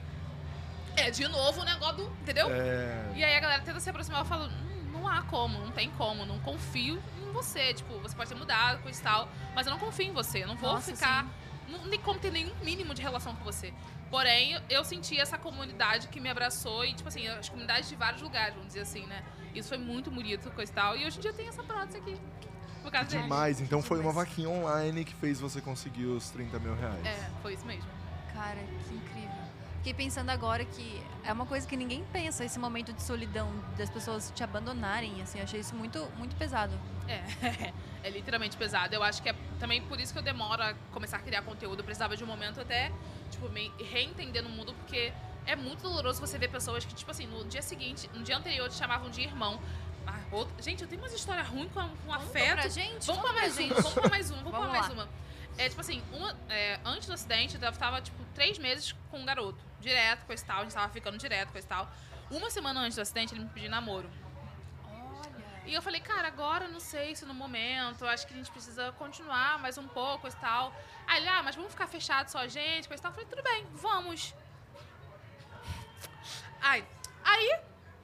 [0.97, 2.03] é de novo o negócio do.
[2.23, 2.49] Entendeu?
[2.51, 5.71] É, E aí a galera tenta se aproximar e fala, "Hum, não há como, não
[5.71, 7.73] tem como, não confio em você.
[7.73, 10.43] Tipo, você pode ter mudado, coisa e tal, mas eu não confio em você.
[10.43, 11.25] Eu não vou Nossa, ficar.
[11.69, 13.73] Não tem como ter nenhum mínimo de relação com você.
[14.11, 18.21] Porém, eu senti essa comunidade que me abraçou e, tipo assim, as comunidades de vários
[18.21, 19.23] lugares, vamos dizer assim, né?
[19.55, 20.97] Isso foi muito bonito, coisa e tal.
[20.97, 22.17] E hoje em dia tem essa prótese aqui.
[22.83, 23.23] Por causa dele.
[23.23, 23.61] demais.
[23.61, 27.05] Então foi uma vaquinha online que fez você conseguir os 30 mil reais.
[27.05, 27.89] É, foi isso mesmo.
[28.33, 29.51] Cara, que incrível.
[29.79, 33.89] Fiquei pensando agora que é uma coisa que ninguém pensa, esse momento de solidão, das
[33.89, 36.79] pessoas te abandonarem, assim, eu achei isso muito, muito pesado.
[37.09, 37.73] É,
[38.05, 38.95] é literalmente pesado.
[38.95, 41.81] Eu acho que é também por isso que eu demoro a começar a criar conteúdo.
[41.81, 42.93] Eu precisava de um momento até,
[43.31, 45.15] tipo, me reentender no mundo, porque
[45.47, 48.69] é muito doloroso você ver pessoas que, tipo assim, no dia seguinte, no dia anterior,
[48.69, 49.61] te chamavam de irmão.
[50.07, 52.53] Ah, outro- Gente, eu tenho umas histórias ruins com, com Conta afeto.
[52.61, 53.07] pra gente?
[53.07, 53.75] Vamos pra mais uma, gente.
[53.75, 55.09] vamos pra mais uma, vamos, Vamos pra mais uma.
[55.59, 59.25] É, tipo assim, uma, é, antes do acidente, eu tava, tipo, três meses com um
[59.25, 59.59] garoto.
[59.81, 60.59] Direto, coisa e tal.
[60.61, 61.91] A gente tava ficando direto, coisa e tal.
[62.31, 64.09] Uma semana antes do acidente, ele me pediu namoro.
[64.89, 65.63] Olha.
[65.67, 68.93] E eu falei, cara, agora não sei se no momento, acho que a gente precisa
[68.93, 70.73] continuar mais um pouco e tal.
[71.07, 73.11] Aí ele, ah, mas vamos ficar fechado só a gente, coisa e tal.
[73.11, 74.35] Eu falei, tudo bem, vamos.
[76.61, 76.87] Ai,
[77.25, 77.59] aí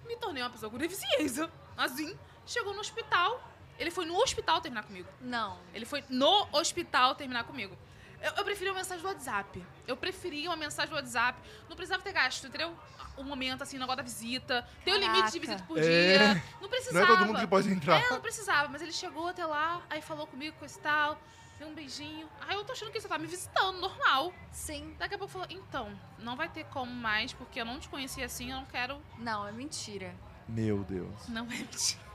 [0.06, 1.50] me tornei uma pessoa com deficiência.
[1.76, 3.40] Assim, chegou no hospital.
[3.78, 5.08] Ele foi no hospital terminar comigo.
[5.20, 5.58] Não.
[5.74, 7.76] Ele foi no hospital terminar comigo.
[8.22, 9.62] Eu, eu preferia uma mensagem do WhatsApp.
[9.86, 11.38] Eu preferia uma mensagem do WhatsApp.
[11.68, 12.74] Não precisava ter gasto, entendeu?
[13.18, 14.66] Um momento assim, negócio da visita.
[14.84, 15.82] Tem o limite de visita por É.
[15.82, 16.34] dia.
[16.54, 17.04] Não Não precisava.
[17.04, 18.00] é todo mundo que pode entrar.
[18.00, 21.20] É, não precisava, mas ele chegou até lá, aí falou comigo, coisa e tal,
[21.58, 22.28] deu um beijinho.
[22.40, 24.32] Aí eu tô achando que você tá me visitando, normal.
[24.52, 24.94] Sim.
[24.98, 28.26] Daqui a pouco falou, então, não vai ter como mais, porque eu não te conhecia
[28.26, 29.00] assim, eu não quero.
[29.18, 30.14] Não, é mentira.
[30.48, 31.28] Meu Deus.
[31.28, 32.06] Não é mentira.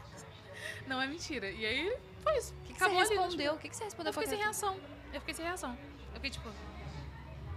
[0.88, 1.50] Não é mentira.
[1.50, 2.54] E aí, foi isso.
[2.54, 3.30] O que, que você ali, respondeu?
[3.38, 4.80] tipo, O que, que você respondeu Eu fiquei sem aquela- reação.
[5.14, 5.78] Eu fiquei sem reação.
[6.10, 6.50] Eu fiquei, tipo.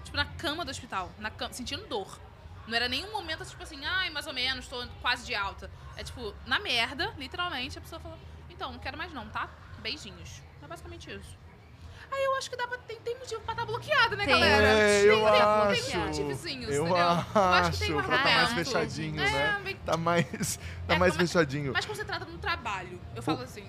[0.04, 2.18] Tipo, na cama do hospital, na cama, sentindo dor.
[2.66, 5.70] Não era nenhum momento, tipo assim, ai, mais ou menos, tô quase de alta.
[5.96, 8.18] É tipo, na merda, literalmente, a pessoa falou,
[8.48, 9.48] então, não quero mais não, tá?
[9.80, 10.42] Beijinhos.
[10.62, 11.36] É basicamente isso.
[12.14, 14.34] Aí eu acho que dá pra, tem, tem motivo pra estar bloqueado, né, Tem.
[14.40, 14.66] galera?
[14.66, 15.90] É, tem, eu tem, acho.
[15.90, 17.06] tem motivozinhos, Eu entendeu?
[17.06, 19.60] acho, que tem tá mais fechadinho, É, né?
[19.64, 20.56] bem- Tá mais,
[20.86, 21.72] tá É, mais mas- fechadinho.
[21.72, 23.00] Mas concentrada no trabalho.
[23.16, 23.64] Eu falo assim.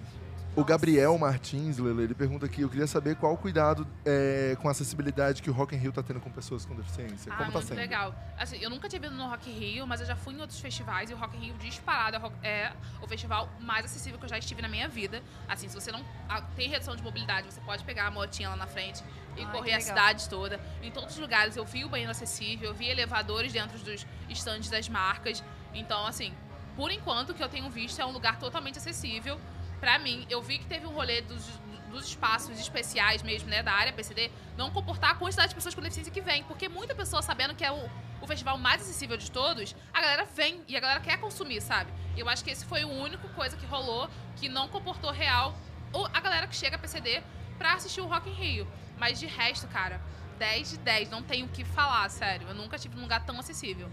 [0.58, 4.70] O Gabriel Martins, Lele, ele pergunta aqui, eu queria saber qual o cuidado é, com
[4.70, 7.30] a acessibilidade que o Rock in Rio tá tendo com pessoas com deficiência.
[7.30, 7.78] Ah, Como tá muito sendo?
[7.78, 8.16] legal.
[8.38, 10.58] Assim, eu nunca tinha ido no Rock in Rio, mas eu já fui em outros
[10.58, 14.30] festivais e o Rock in Rio disparado é o é festival mais acessível que eu
[14.30, 15.22] já estive na minha vida.
[15.46, 18.56] Assim, se você não ah, tem redução de mobilidade, você pode pegar a motinha lá
[18.56, 19.04] na frente
[19.36, 20.58] e Ai, correr a cidade toda.
[20.82, 24.70] Em todos os lugares eu vi o banheiro acessível, eu vi elevadores dentro dos estandes
[24.70, 25.44] das marcas.
[25.74, 26.34] Então, assim,
[26.78, 29.38] por enquanto o que eu tenho visto é um lugar totalmente acessível.
[29.86, 31.46] Pra mim, eu vi que teve um rolê dos,
[31.92, 35.82] dos espaços especiais mesmo, né, da área PCD, não comportar a quantidade de pessoas com
[35.82, 36.44] deficiência que vem.
[36.46, 37.88] Porque muita pessoa sabendo que é o,
[38.20, 41.94] o festival mais acessível de todos, a galera vem e a galera quer consumir, sabe?
[42.18, 45.56] Eu acho que esse foi o único coisa que rolou que não comportou real
[45.94, 47.22] ou a galera que chega a PCD
[47.60, 48.68] pra assistir o Rock in Rio.
[48.98, 50.02] Mas de resto, cara,
[50.40, 52.48] 10 de 10, não tenho o que falar, sério.
[52.48, 53.92] Eu nunca tive num lugar tão acessível.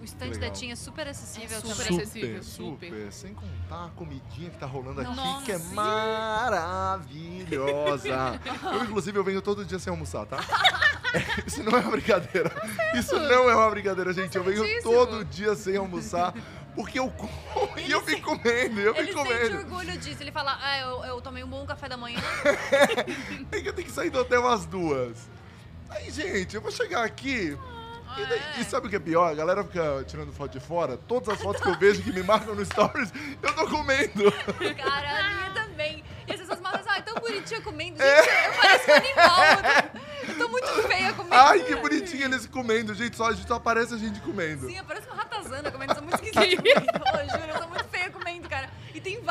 [0.00, 0.40] O stand Legal.
[0.40, 2.02] da Tinha é super acessível É super também.
[2.02, 3.12] acessível, super, super.
[3.12, 5.44] Sem contar a comidinha que tá rolando aqui, Nossa.
[5.46, 5.58] que é
[7.06, 8.40] maravilhosa.
[8.72, 10.36] eu, inclusive, eu venho todo dia sem almoçar, tá?
[11.14, 12.50] É, Isso não é uma brincadeira.
[12.94, 14.36] Isso não é uma brincadeira, gente.
[14.36, 16.34] Eu venho todo dia sem almoçar.
[16.74, 17.30] Porque eu como
[17.78, 19.56] e eu fico comendo, eu Ele fico sente comendo.
[19.58, 20.22] orgulho disso.
[20.22, 22.20] Ele fala, ah, eu, eu tomei um bom café da manhã.
[23.50, 25.16] Aí que eu tenho que sair do hotel umas duas.
[25.88, 27.56] Aí, gente, eu vou chegar aqui.
[28.18, 28.60] E, daí- É.
[28.60, 29.30] e sabe o que é pior?
[29.30, 30.96] A galera fica tirando foto de fora.
[30.96, 33.12] Todas as fotos que eu vejo que me marcam no Stories,
[33.42, 34.32] eu tô comendo.
[34.32, 36.04] Cara, a minha também.
[36.26, 38.02] E as pessoas falam assim, ah, é tão bonitinha comendo.
[38.02, 38.22] É.
[38.22, 39.40] Gente, eu pareço um animal.
[39.46, 41.34] Eu tô, eu tô muito feia comendo.
[41.34, 43.16] Ai, que bonitinho eles comendo, gente.
[43.16, 44.66] Só, só aparece a gente comendo.
[44.66, 45.92] Sim, eu pareço uma ratazana comendo.
[45.92, 46.62] Eu sou muito esquisita.
[46.68, 48.68] Eu juro, eu sou muito feia comendo, cara.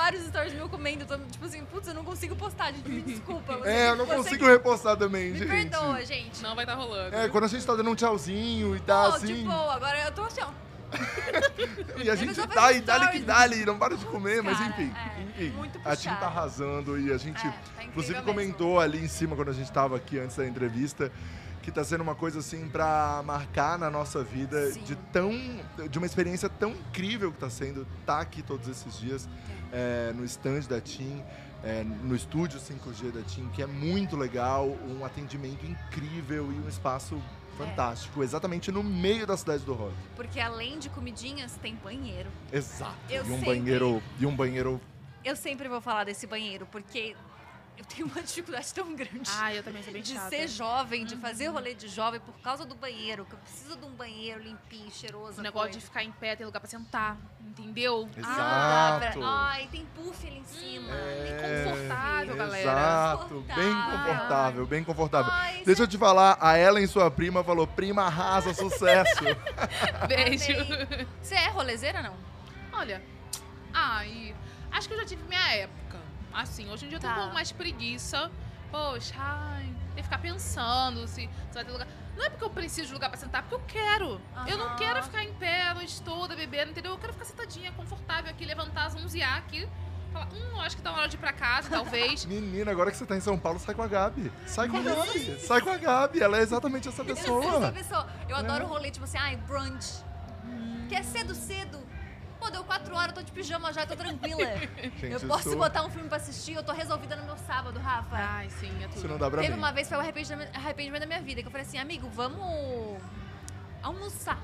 [0.05, 1.01] Vários stories meus comendo.
[1.01, 2.87] Eu tô, tipo assim, putz, eu não consigo postar, gente.
[2.87, 3.57] Me desculpa.
[3.57, 5.49] Você- É, eu não consigo repostar também, Me gente.
[5.49, 6.43] perdoa, gente.
[6.43, 7.15] Não vai estar rolando.
[7.15, 9.25] É, quando a gente tá dando um tchauzinho e tá Pô, assim.
[9.33, 10.49] de boa, agora eu tô assim, ó.
[12.03, 14.93] E a gente faz e dá-lhe que dá-lhe, não para de comer, mas Cara, enfim.
[14.95, 18.27] é, enfim muito a Tim tá arrasando e a gente, É, tá inclusive, mesmo.
[18.27, 21.11] comentou ali em cima quando a gente tava aqui antes da entrevista
[21.65, 24.83] que tá sendo uma coisa assim pra marcar na nossa vida Sim.
[24.83, 25.31] de tão
[25.89, 29.27] de uma experiência tão incrível que tá sendo tá aqui todos esses dias
[29.73, 31.23] é, no stand da TIM
[31.63, 36.69] é, no estúdio 5G da TIM que é muito legal um atendimento incrível e um
[36.69, 37.57] espaço É.
[37.57, 42.29] fantástico exatamente no meio da cidade do rock Porque além de comidinhas, tem banheiro.
[42.53, 44.79] exato Eu e um sempre- banheiro e um banheiro
[45.23, 47.15] Eu sempre vou falar desse banheiro, porque
[47.77, 49.29] eu tenho uma dificuldade tão grande.
[49.39, 50.29] Ah, eu também sou bem de chata.
[50.29, 53.85] ser jovem, de fazer rolê de jovem por causa do banheiro, que eu preciso de
[53.85, 55.39] um banheiro limpinho, cheiroso.
[55.39, 55.79] O negócio coisa.
[55.79, 58.09] de ficar em pé, ter lugar pra sentar, entendeu?
[58.15, 58.33] Exato.
[58.39, 59.21] Ah, dá pra...
[59.27, 60.93] Ai, tem puff ali em cima.
[60.93, 62.61] É, confortável, galera.
[62.71, 64.65] Exato, bem Confortável.
[64.67, 65.31] bem confortável.
[65.33, 69.23] Ai, Deixa eu te falar, a Ellen, sua prima, falou: prima arrasa, sucesso.
[70.07, 70.53] Beijo.
[71.21, 72.15] Você é rolezeira, não?
[72.71, 73.01] Olha,
[73.73, 74.35] ai,
[74.71, 75.84] acho que eu já tive minha época.
[76.35, 77.17] Assim, hoje em dia eu tenho Tá.
[77.19, 78.29] um pouco mais de preguiça.
[78.71, 79.63] Poxa, ai,
[79.93, 81.87] tem que ficar pensando se, se vai ter lugar.
[82.17, 84.21] Não é porque eu preciso de lugar pra sentar, porque eu quero.
[84.47, 86.91] Eu não quero ficar em pé a noite toda, bebendo, entendeu?
[86.91, 89.67] Eu quero ficar sentadinha, confortável aqui, levantar, zunziar aqui.
[90.13, 92.23] Falar, hum, acho que tá na hora de ir pra casa, talvez.
[92.25, 94.31] Menina, agora que você tá em São Paulo, sai com a Gabi.
[94.45, 95.39] Sai com a Gabi.
[95.39, 96.21] Sai com a Gabi.
[96.21, 97.71] Ela é exatamente essa Eu sei se essa pessoa.
[97.71, 98.07] pessoa.
[98.29, 100.03] Eu adoro rolê, tipo assim, ai, brunch.
[100.87, 101.79] Que é cedo, cedo.
[102.39, 104.39] Pô, deu quatro horas, eu tô de pijama já, eu tô tranquila.
[104.99, 107.79] Gente, eu posso sou- botar um filme pra assistir, eu tô resolvida no meu sábado,
[107.79, 108.15] Rafa.
[108.15, 108.97] Ai, sim, é tudo.
[108.97, 109.59] Isso não dá pra Teve mim.
[109.59, 112.99] uma vez, foi o arrependimento, arrependimento da minha vida, que eu falei assim, amigo, vamos
[113.81, 114.39] almoçar.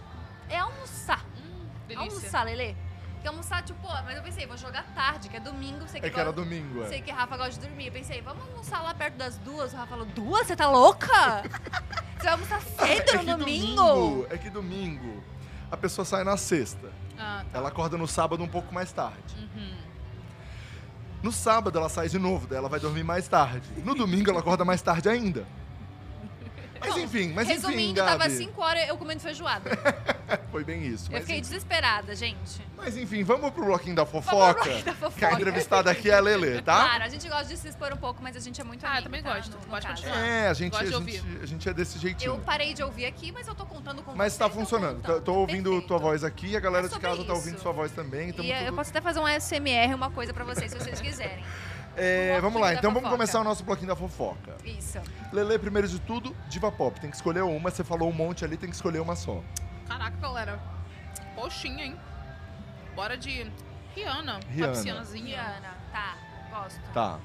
[0.50, 1.24] É almoçar.
[1.38, 2.10] Hum, delícia.
[2.16, 2.76] Almoçar, Lelê.
[3.22, 6.08] Que almoçar, tipo, pô, mas eu pensei, vou jogar tarde, que é domingo, sei que,
[6.08, 7.02] É que era domingo, Sei é.
[7.02, 7.86] que Rafa gosta de dormir.
[7.88, 9.72] Eu pensei, vamos almoçar lá perto das duas.
[9.74, 10.48] O Rafa falou, duas?
[10.48, 11.08] Você tá louca?
[12.18, 12.82] Você vai almoçar cedo
[13.12, 13.76] É no que domingo?
[13.84, 15.24] domingo, é que domingo
[15.72, 16.92] a pessoa sai na sexta.
[17.22, 17.57] Ah, tá.
[17.59, 19.36] Ela acorda no sábado um pouco mais tarde.
[19.38, 19.74] Uhum.
[21.22, 23.67] No sábado ela sai de novo, daí ela vai dormir mais tarde.
[23.86, 25.45] No domingo ela acorda mais tarde ainda.
[26.82, 28.12] Mas Bom, enfim, mas enfim, Resumindo, Gabi.
[28.18, 29.70] tava 5 horas eu comendo feijoada.
[30.52, 31.12] Foi bem isso.
[31.14, 32.62] eu fiquei enfim, desesperada, gente.
[32.76, 34.54] mas enfim, vamos pro bloquinho da Vamos fofoca.
[34.56, 35.34] pro bloquinho da Que a fofoca.
[35.34, 36.84] entrevistada aqui é a Lelê, tá?
[36.84, 38.90] Claro, a gente gosta de se expor um pouco, mas a gente é muito Ah,
[38.90, 39.34] eu amigo, também tá?
[39.36, 39.52] gosto.
[39.52, 40.02] No- no Pode caso.
[40.04, 40.26] continuar.
[40.26, 41.24] É, a gente, a, gente, ouvir.
[41.42, 42.32] a gente é desse jeitinho.
[42.34, 45.02] Eu parei de ouvir aqui, mas eu tô contando com Mas tá vocês, tô funcionando.
[45.04, 45.88] Tô, tô ouvindo Perfeito.
[45.88, 47.32] tua voz aqui e a galera É de casa tá isso.
[47.34, 48.30] ouvindo sua voz também.
[48.30, 48.76] Então E eu tudo...
[48.76, 51.44] posso até fazer um SMR, uma coisa pra vocês, se vocês quiserem.
[51.96, 53.18] É, vamos lá, então vamos fofoca.
[53.18, 54.56] começar o nosso bloquinho da fofoca.
[54.64, 55.00] Isso.
[55.32, 57.00] Lele, primeiro de tudo, diva pop.
[57.00, 57.70] Tem que escolher uma.
[57.70, 59.42] Você falou um monte ali, tem que escolher uma só.
[59.88, 60.60] Caraca, galera.
[61.36, 62.00] Poxinha, hein?
[62.96, 63.52] Bora de
[63.96, 64.39] Rihanna.
[64.50, 64.68] Rihanna.
[64.68, 65.42] Uma piscinazinha.
[65.42, 66.18] Rihanna, tá,
[66.50, 66.82] gosto.
[66.94, 67.20] Tá.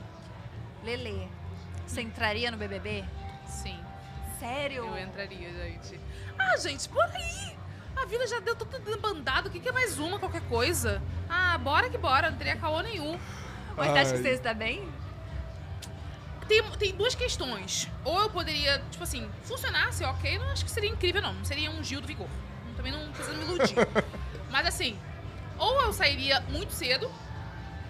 [0.83, 1.29] Lele,
[1.87, 3.05] você entraria no BBB?
[3.47, 3.79] Sim,
[4.39, 4.85] Sério?
[4.85, 6.01] eu entraria, gente.
[6.39, 7.57] Ah, gente, por aí.
[7.97, 9.49] A vida já deu tudo debandado.
[9.49, 11.03] O que, que é mais uma, qualquer coisa?
[11.29, 12.31] Ah, bora que bora.
[12.31, 13.19] Não teria caô nenhum.
[13.77, 14.89] Mas você acha que você está bem?
[16.49, 17.89] Tem, tem duas questões.
[18.05, 21.35] Ou eu poderia, tipo assim, funcionasse, ok, não acho que seria incrível, não.
[21.35, 22.29] Não seria um Gil do Vigor.
[22.77, 23.75] Também não precisa me iludir.
[24.51, 24.99] Mas assim,
[25.59, 27.11] ou eu sairia muito cedo,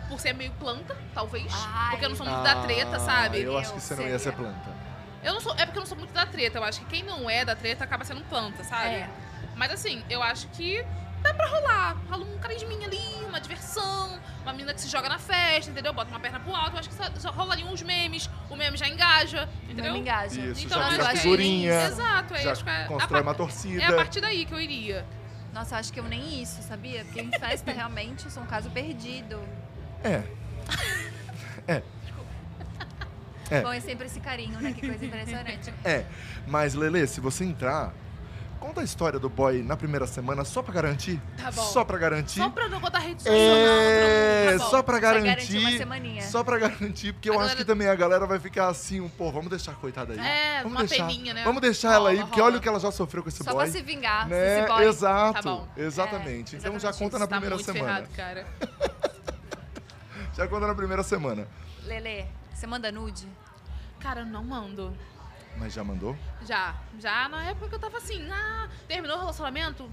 [0.08, 1.52] por ser meio planta, talvez.
[1.52, 1.90] Ai.
[1.90, 3.38] porque eu não sou muito da treta, sabe?
[3.38, 4.74] Ah, Eu acho que você não ia ser planta.
[5.22, 5.52] Eu não sou.
[5.54, 6.58] É porque eu não sou muito da treta.
[6.58, 8.94] Eu acho que quem não é da treta acaba sendo planta, sabe?
[8.94, 9.10] É.
[9.56, 10.84] Mas assim, eu acho que
[11.22, 11.96] dá pra rolar.
[12.08, 15.92] Rola um carisminha ali, uma diversão, uma menina que se joga na festa, entendeu?
[15.92, 16.72] Bota uma perna pro alto.
[16.74, 19.92] Eu acho que só, só rolariam uns memes, o meme já engaja, entendeu?
[19.92, 20.40] Não engaja.
[20.40, 21.82] Isso, Então, já eu vira acho que- figurinha.
[21.86, 23.82] Exato, é, já acho que é, constrói a uma torcida.
[23.82, 25.04] é a partir daí que eu iria.
[25.52, 27.04] Nossa, eu acho que eu nem isso, sabia?
[27.04, 29.40] Porque em festa realmente eu sou um caso perdido.
[30.04, 30.22] É.
[33.48, 33.60] É.
[33.62, 34.72] Bom, é sempre esse carinho, né?
[34.72, 35.72] Que coisa impressionante.
[35.84, 36.04] É.
[36.48, 37.92] Mas, Lele, se você entrar,
[38.56, 41.20] conta a história do boy na primeira semana só pra garantir.
[41.36, 41.62] Tá bom.
[41.62, 42.40] Só pra garantir.
[42.40, 45.78] Só pra não botar rede social, É, não, tá só pra Pra garantir uma garantir.
[45.78, 46.22] semaninha.
[46.22, 49.06] Só pra garantir, porque eu A acho galera- que também a galera vai ficar assim,
[49.10, 50.18] pô, vamos deixar a coitada aí.
[50.18, 51.44] É, vamos uma deixar, peninha, né?
[51.44, 52.52] Vamos deixar ela aí, Rola, porque rola.
[52.52, 53.64] olha o que ela já sofreu com esse Só boy.
[53.64, 54.60] pra se vingar, né?
[54.60, 54.84] esse boy.
[54.84, 55.68] Exato, Tá bom.
[55.76, 56.56] exatamente.
[56.56, 58.06] É, então já exatamente conta na Tá primeira muito semana.
[58.06, 58.46] ferrado, cara.
[60.36, 61.48] Já conta na primeira semana.
[61.84, 63.26] Lele, você manda nude?
[64.00, 64.94] Cara, eu não mando.
[65.56, 66.16] Mas já mandou?
[66.42, 66.74] Já.
[66.98, 69.90] Já na época que eu tava assim, ah, terminou o relacionamento,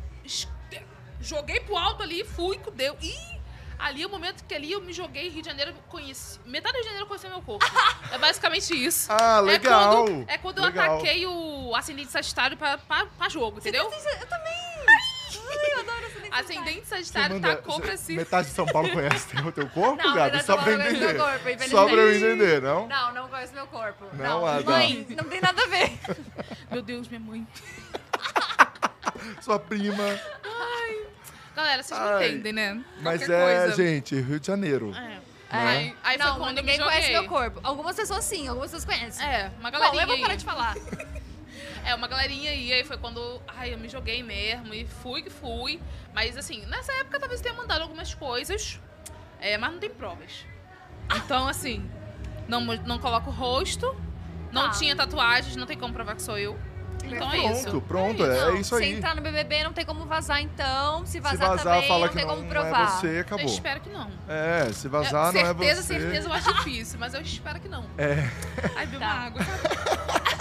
[1.20, 2.98] joguei pro alto ali, fui, deu.
[3.02, 3.42] Ih!
[3.80, 6.40] Ali é o momento que ali eu me joguei Rio de Janeiro, conheci.
[6.46, 7.66] Metade do Rio de Janeiro conheceu meu corpo.
[8.12, 9.12] é basicamente isso.
[9.12, 9.82] Ah, legal.
[9.92, 10.96] É quando, é quando eu legal.
[10.96, 13.84] ataquei o ascendente sagitário pra, pra, pra jogo, entendeu?
[13.92, 14.73] Eu também!
[15.40, 16.30] Ai, eu adoro identidade.
[16.32, 18.20] Ascendente sagitário manda- tacou pra cima.
[18.20, 20.32] Metade de São Paulo conhece o teu corpo, Não, Gabi?
[20.38, 21.14] metade Só pra São Paulo conhece entender.
[21.14, 21.70] meu corpo, infelizmente.
[21.72, 22.88] Só pra eu entender, não?
[22.88, 24.06] Não, não conheço meu corpo.
[24.14, 25.92] Não, Não, mãe, não tem nada a ver.
[26.72, 27.48] Meu Deus, minha mãe.
[29.42, 30.04] Sua prima.
[31.56, 32.20] Galera, vocês Ai.
[32.20, 32.84] me entendem, né?
[33.02, 33.76] Mas Qualquer é, coisa.
[33.84, 34.92] gente, Rio de Janeiro.
[34.96, 35.20] É.
[35.56, 35.58] É.
[35.60, 36.92] Aí, aí não, eu me ninguém joguei.
[36.92, 37.60] conhece meu corpo.
[37.64, 39.24] Algumas pessoas sim, algumas pessoas conhecem.
[39.24, 40.74] É, uma Bom, galerinha eu vou parar de falar.
[41.86, 45.30] É, uma galerinha aí, aí foi quando, ai, eu me joguei mesmo e fui que
[45.30, 45.82] fui.
[46.14, 48.80] Mas assim, nessa época talvez eu tenha mandado algumas coisas,
[49.40, 50.46] é, mas não tem provas.
[51.16, 51.90] Então, assim,
[52.48, 53.96] não, não coloco o rosto,
[54.52, 54.78] não Tá.
[54.78, 56.58] tinha tatuagens, não tem como provar que sou eu.
[57.06, 57.82] Então é isso.
[57.82, 58.94] Pronto, pronto, É é, isso Se aí.
[58.96, 61.06] entrar no BBB não tem como vazar, então.
[61.06, 62.82] Se Se vazar, vazar, também fala não que tem não, como provar.
[62.84, 63.46] é você, Eu acabou.
[63.46, 64.10] espero que não.
[64.26, 66.00] É, se vazar, não é certeza, você.
[66.00, 67.84] certeza eu acho difícil, mas eu espero que não.
[67.98, 68.30] É.
[68.78, 69.12] Ai, beba Tá.
[69.12, 69.42] água.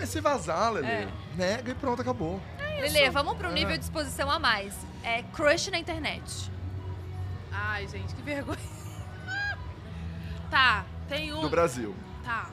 [0.00, 1.08] Mas se vazar, Lele, É.
[1.36, 2.40] nega e pronto, acabou.
[2.58, 3.52] Lele, vamos pro É.
[3.52, 4.74] nível de exposição a mais.
[5.04, 6.50] É crush na internet.
[7.52, 8.58] Ai, gente, que vergonha.
[10.50, 11.42] Tá, tem um.
[11.42, 11.94] Do Brasil.
[12.24, 12.48] Tá.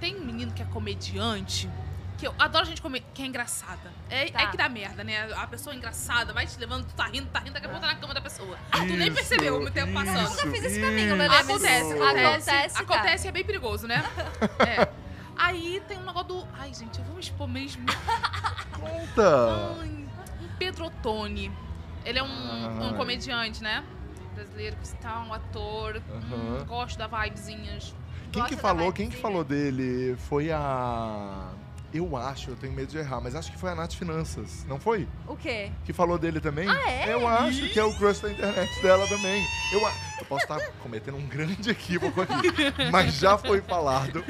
[0.00, 1.70] Tem um menino que é comediante,
[2.18, 3.92] que eu adoro gente come- que é engraçada.
[4.10, 4.42] É, Tá.
[4.42, 5.30] é que dá merda, né?
[5.36, 7.92] A pessoa engraçada vai te levando, tu tá rindo, tá rindo, daqui a pouco tá
[7.92, 8.56] na cama da pessoa.
[8.72, 10.16] tu nem Isso, percebeu o tempo passando.
[10.24, 11.16] Eu nunca fiz esse caminho, isso.
[11.16, 11.28] Lele.
[11.28, 12.02] mas Acontece, Isso.
[12.02, 12.26] acontece.
[12.50, 12.80] Acontece, tá.
[12.80, 14.02] Acontece e é bem perigoso, né?
[14.66, 15.01] É.
[15.36, 16.48] Aí tem um negócio do.
[16.54, 17.84] Ai, gente, eu vou me expor mesmo.
[18.72, 19.72] Conta.
[19.80, 21.50] Um Pedro Ottoni.
[22.04, 23.84] Ele é um, um comediante, né?
[24.34, 26.02] Brasileiro, que está um ator.
[26.10, 27.94] Hum, gosto da vibezinhas.
[28.32, 31.50] Quem que falou, quem que falou dele foi a...
[31.94, 34.80] Eu acho, eu tenho medo de errar, mas acho que foi a Nath Finanças, não
[34.80, 35.06] foi?
[35.28, 35.70] O quê?
[35.84, 36.66] Que falou dele também?
[36.68, 37.12] Ah, é?
[37.12, 39.46] Eu acho que é o crush da internet dela também.
[39.72, 42.34] Eu, a- eu posso estar cometendo um grande equívoco aqui,
[42.90, 44.24] mas já foi falado,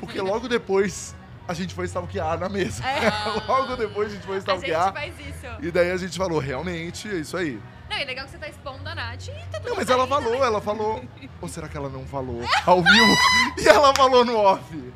[0.00, 1.14] porque logo depois
[1.46, 2.82] a gente foi stalkear na mesa.
[2.86, 3.10] É.
[3.46, 4.92] logo depois a gente foi A gente stalkear.
[4.94, 5.46] faz isso.
[5.60, 7.60] E daí a gente falou, realmente, é isso aí.
[7.90, 10.06] Não, e legal que você tá expondo a Nath e tá tudo Não, mas ela
[10.06, 11.04] falou, ela falou.
[11.42, 13.16] Ou será que ela não falou ao vivo?
[13.58, 14.92] E ela falou no off.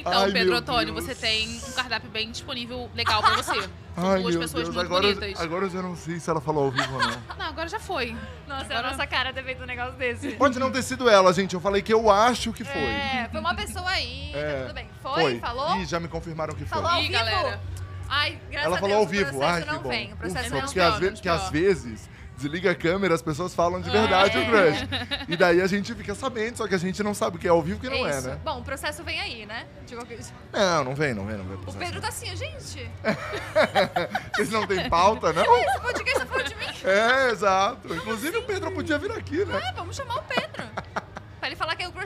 [0.00, 1.04] Então, Ai, Pedro Ottoni, Deus.
[1.04, 3.54] você tem um cardápio bem disponível, legal pra você.
[3.62, 5.40] São Ai, duas meu pessoas Deus, muito agora, bonitas.
[5.40, 7.16] agora eu já não sei se ela falou ao vivo ou não.
[7.38, 8.16] Não, agora já foi.
[8.46, 10.32] Nossa, é a Agora- nossa cara ter feito um negócio desse.
[10.32, 11.54] Pode não ter sido ela, gente.
[11.54, 12.80] Eu falei que eu acho que foi.
[12.82, 14.88] É, foi uma pessoa aí, É, tá tudo bem.
[15.02, 15.38] Foi?
[15.40, 15.76] Falou?
[15.76, 16.68] Ih, já me confirmaram que foi.
[16.78, 17.12] Falou ao Ih, vivo?
[17.12, 17.60] galera.
[18.08, 19.24] Ai, graças Ela a falou Deus, ao vivo.
[19.24, 19.88] o processo Ai, que não bom.
[19.88, 20.12] vem.
[20.12, 20.88] O processo Ufa, não porque vem.
[20.88, 21.50] às, ve- porque às pior.
[21.52, 24.40] vezes desliga a câmera, as pessoas falam de verdade É.
[24.40, 24.88] o crush.
[25.28, 27.50] E daí a gente fica sabendo, só que a gente não sabe o que é
[27.50, 28.38] ao vivo e o que não é, né?
[28.44, 29.66] Bom, o processo vem aí, né?
[29.90, 30.18] Qualquer-
[30.52, 31.54] Não, não vem, não vem, não vem.
[31.56, 32.90] O processo, Pedro tá assim, gente.
[34.34, 35.56] Vocês não têm pauta, não?
[35.58, 36.66] Esse podcast tá falando de mim.
[36.84, 37.94] É, exato.
[37.94, 39.60] Inclusive o Pedro podia vir aqui, né?
[39.68, 40.66] É, vamos chamar o Pedro.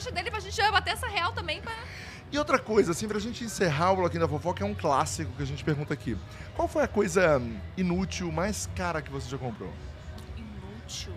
[0.01, 1.61] crush dele pra gente bater essa real também.
[1.61, 1.73] Pra...
[2.33, 5.43] E outra coisa, assim, pra gente encerrar o bloquinho da fofoca, é um clássico que
[5.43, 6.17] a gente pergunta aqui.
[6.55, 7.43] Qual foi a coisa
[7.77, 9.73] inútil mais cara que você já comprou?
[10.91, 11.15] Inútil.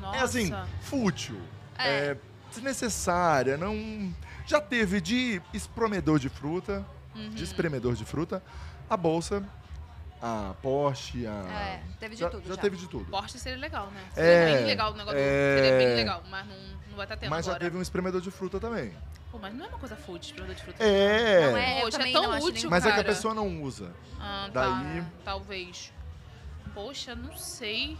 [0.00, 0.16] Nossa.
[0.18, 0.52] É assim,
[0.82, 1.40] fútil.
[1.78, 1.88] É.
[2.10, 2.16] É.
[2.52, 4.14] desnecessária, não.
[4.46, 7.30] Já teve de espremedor de fruta, Uhum.
[7.30, 8.42] de espremedor de fruta,
[8.88, 9.42] a bolsa,
[10.22, 11.30] a Porsche, a.
[11.50, 12.60] É, teve de já, tudo já já.
[12.60, 13.04] teve de tudo.
[13.06, 14.00] Porsche seria legal, né?
[14.16, 15.18] É, Seria bem legal o negócio.
[15.18, 15.56] é.
[15.56, 16.56] Seria bem legal, mas não,
[16.90, 17.64] não vai estar tendo Mas já agora.
[17.64, 18.92] teve um espremedor de fruta também.
[19.32, 20.84] Pô, mas não é uma coisa fútil, espremedor de fruta.
[20.84, 21.50] É.
[21.50, 23.08] Não é, Poxa, é tão útil, Mas é que a cara.
[23.08, 23.92] pessoa não usa.
[24.20, 25.92] Ah, Daí- tá, talvez.
[26.74, 27.98] Poxa, não sei.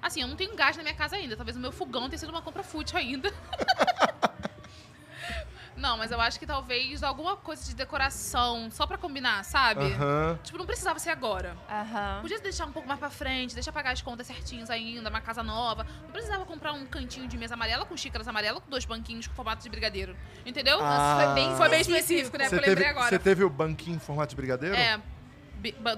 [0.00, 1.36] Assim, eu não tenho gás na minha casa ainda.
[1.36, 3.32] Talvez o meu fogão tenha sido uma compra fútil ainda.
[5.76, 9.84] não, mas eu acho que talvez alguma coisa de decoração, só pra combinar, sabe?
[9.92, 10.38] Aham.
[10.42, 11.56] Tipo, não precisava ser agora.
[11.68, 12.18] Aham.
[12.22, 15.42] Podia deixar um pouco mais pra frente, deixa pagar as contas certinhos ainda, uma casa
[15.42, 15.86] nova.
[16.02, 19.34] Não precisava comprar um cantinho de mesa amarela com xícaras amarelas com dois banquinhos com
[19.34, 20.16] formato de brigadeiro.
[20.46, 20.78] Entendeu?
[20.80, 21.22] Ah.
[21.24, 22.38] Foi bem Foi bem específico.
[22.38, 22.44] né?
[22.48, 23.08] Você Porque eu teve, lembrei agora.
[23.08, 24.74] você teve o banquinho em formato de brigadeiro?
[24.74, 25.00] É.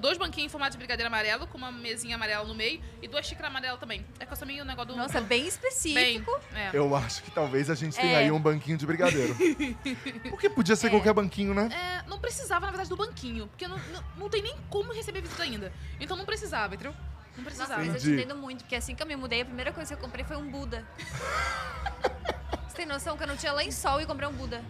[0.00, 3.26] Dois banquinhos em formato de brigadeiro amarelo, com uma mesinha amarela no meio e duas
[3.26, 4.04] xícaras amarelas também.
[4.18, 4.96] É que eu meio o negócio do.
[4.96, 5.48] Nossa, bem bem.
[5.48, 6.30] específico.
[6.54, 6.70] É.
[6.72, 8.24] Eu acho que talvez a gente tenha É.
[8.24, 9.36] aí um banquinho de brigadeiro.
[10.30, 11.68] Porque podia ser qualquer banquinho, né?
[11.72, 13.48] É, não precisava, na verdade, do banquinho.
[13.48, 15.72] Porque não, não, não tem nem como receber visita ainda.
[16.00, 16.94] Então não precisava, entendeu?
[17.36, 17.84] Não Nossa, precisava.
[17.84, 20.00] mas eu te entendo muito, porque assim que eu me mudei, a primeira coisa que
[20.00, 20.84] eu comprei foi um Buda.
[22.68, 24.62] Você tem noção que eu não tinha lençol e comprei um Buda?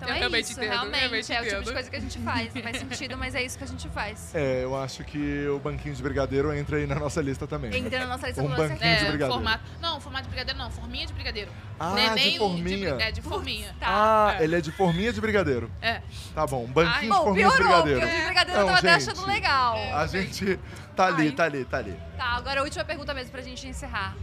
[0.00, 1.30] Então Eu é realmente isso, entendo, eu realmente.
[1.32, 2.54] é o tipo de coisa que a gente faz.
[2.54, 4.34] Não faz sentido, mas é isso que a gente faz.
[4.34, 7.74] É, eu acho que o banquinho de brigadeiro entra aí na nossa lista também.
[7.76, 8.96] Entra na nossa lista Um com banquinho certeza.
[9.00, 9.32] de É, brigadeiro.
[9.34, 9.64] formato.
[9.78, 11.50] Não, formato de brigadeiro não, forminha de brigadeiro.
[11.78, 12.94] Ah, é de forminha.
[12.94, 13.76] bri- é, de forminha.
[13.78, 13.86] Tá.
[13.88, 14.44] Ah, É.
[14.44, 15.70] ele é de forminha de brigadeiro.
[15.82, 16.00] É.
[16.34, 17.00] Tá bom, um banquinho Ai.
[17.02, 18.14] de Bom, forminha de piorou, porque brigadeiro.
[18.16, 19.76] o de brigadeiro Não, eu tava até gente, achando legal.
[19.94, 20.58] A gente
[20.96, 21.32] tá ali, Ai.
[21.32, 21.96] tá ali, tá ali.
[22.16, 24.16] Tá, agora a última pergunta mesmo pra gente encerrar.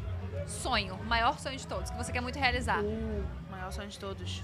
[0.47, 2.80] Sonho, o maior sonho de todos, que você quer muito realizar.
[2.80, 4.41] O maior sonho de todos.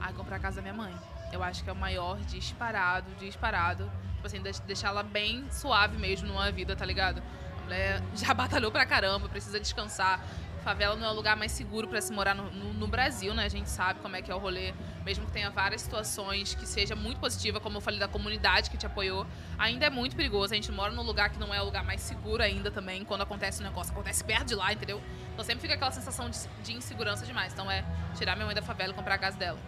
[0.00, 0.94] Ai, comprar a casa da minha mãe.
[1.32, 3.90] Eu acho que é o maior disparado, disparado.
[4.16, 7.22] Tipo assim, deix- deixar ela bem suave mesmo numa vida, tá ligado?
[7.60, 10.20] A mulher já batalhou pra caramba, precisa descansar.
[10.64, 13.44] Favela não é o lugar mais seguro pra se morar no, no- no Brasil, né?
[13.44, 14.74] A gente sabe como é que é o rolê.
[15.04, 18.76] Mesmo que tenha várias situações que seja muito positiva, como eu falei da comunidade que
[18.76, 19.26] te apoiou,
[19.58, 20.52] ainda é muito perigoso.
[20.52, 23.04] A gente mora num lugar que não é o lugar mais seguro ainda também.
[23.06, 25.00] Quando acontece um negócio, acontece perto de lá, entendeu?
[25.32, 27.52] Então sempre fica aquela sensação de, de insegurança demais.
[27.54, 27.82] Então é
[28.18, 29.58] tirar minha mãe da favela e comprar a casa dela.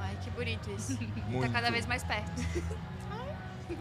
[0.00, 0.98] Ai, que bonito isso.
[1.28, 1.46] Muito.
[1.46, 2.30] Tá cada vez mais perto.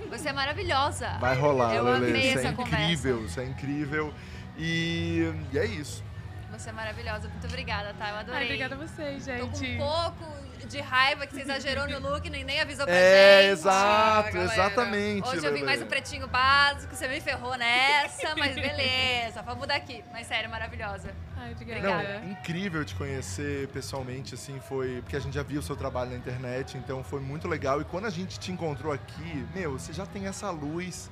[0.09, 1.17] Você é maravilhosa.
[1.19, 2.07] Vai rolar, Eu Lele.
[2.07, 4.13] amei Isso é essa incrível, isso é incrível.
[4.57, 6.03] E, e é isso.
[6.51, 7.27] Você é maravilhosa.
[7.27, 8.09] Muito obrigada, tá?
[8.09, 8.39] Eu adorei.
[8.39, 9.75] Ai, obrigada a vocês, Tô com gente.
[9.75, 10.25] um pouco
[10.67, 13.51] de raiva que você exagerou no look, nem, nem avisou pra É, gente.
[13.51, 14.53] exato, galera.
[14.53, 15.27] exatamente.
[15.29, 20.03] Hoje eu vim mais um pretinho básico, você me ferrou nessa, mas beleza, vamos daqui.
[20.11, 21.09] Mas sério, maravilhosa.
[21.37, 22.21] Ai, Não, obrigada.
[22.25, 25.01] incrível te conhecer pessoalmente, assim, foi.
[25.01, 27.81] Porque a gente já viu o seu trabalho na internet, então foi muito legal.
[27.81, 31.09] E quando a gente te encontrou aqui, meu, você já tem essa luz.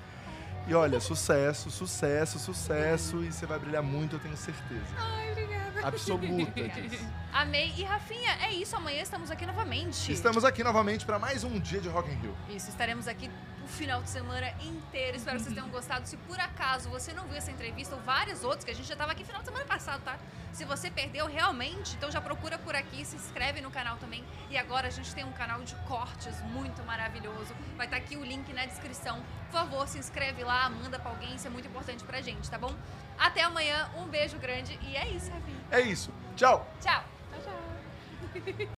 [0.65, 3.21] E olha, sucesso, sucesso, sucesso.
[3.23, 4.81] E você vai brilhar muito, eu tenho certeza.
[4.97, 5.87] Ai, obrigada.
[5.87, 7.05] Absoluta disso.
[7.33, 7.73] Amei.
[7.77, 10.11] E Rafinha, é isso, amanhã estamos aqui novamente.
[10.11, 12.35] Estamos aqui novamente para mais um dia de Rock in Rio.
[12.49, 13.29] Isso, estaremos aqui
[13.73, 15.17] final de semana inteiro.
[15.17, 16.07] Espero que vocês tenham gostado.
[16.07, 18.93] Se por acaso você não viu essa entrevista ou várias outras, que a gente já
[18.93, 20.17] estava aqui final de semana passado, tá?
[20.51, 24.23] Se você perdeu realmente, então já procura por aqui, se inscreve no canal também.
[24.49, 27.55] E agora a gente tem um canal de cortes muito maravilhoso.
[27.75, 29.23] Vai estar aqui o link na descrição.
[29.49, 32.57] Por favor, se inscreve lá, manda pra alguém, isso é muito importante pra gente, tá
[32.57, 32.73] bom?
[33.17, 35.61] Até amanhã, um beijo grande e é isso, Rafinha.
[35.71, 36.13] É isso.
[36.35, 36.67] Tchau!
[36.79, 37.03] Tchau!
[37.31, 37.73] Tchau, tchau.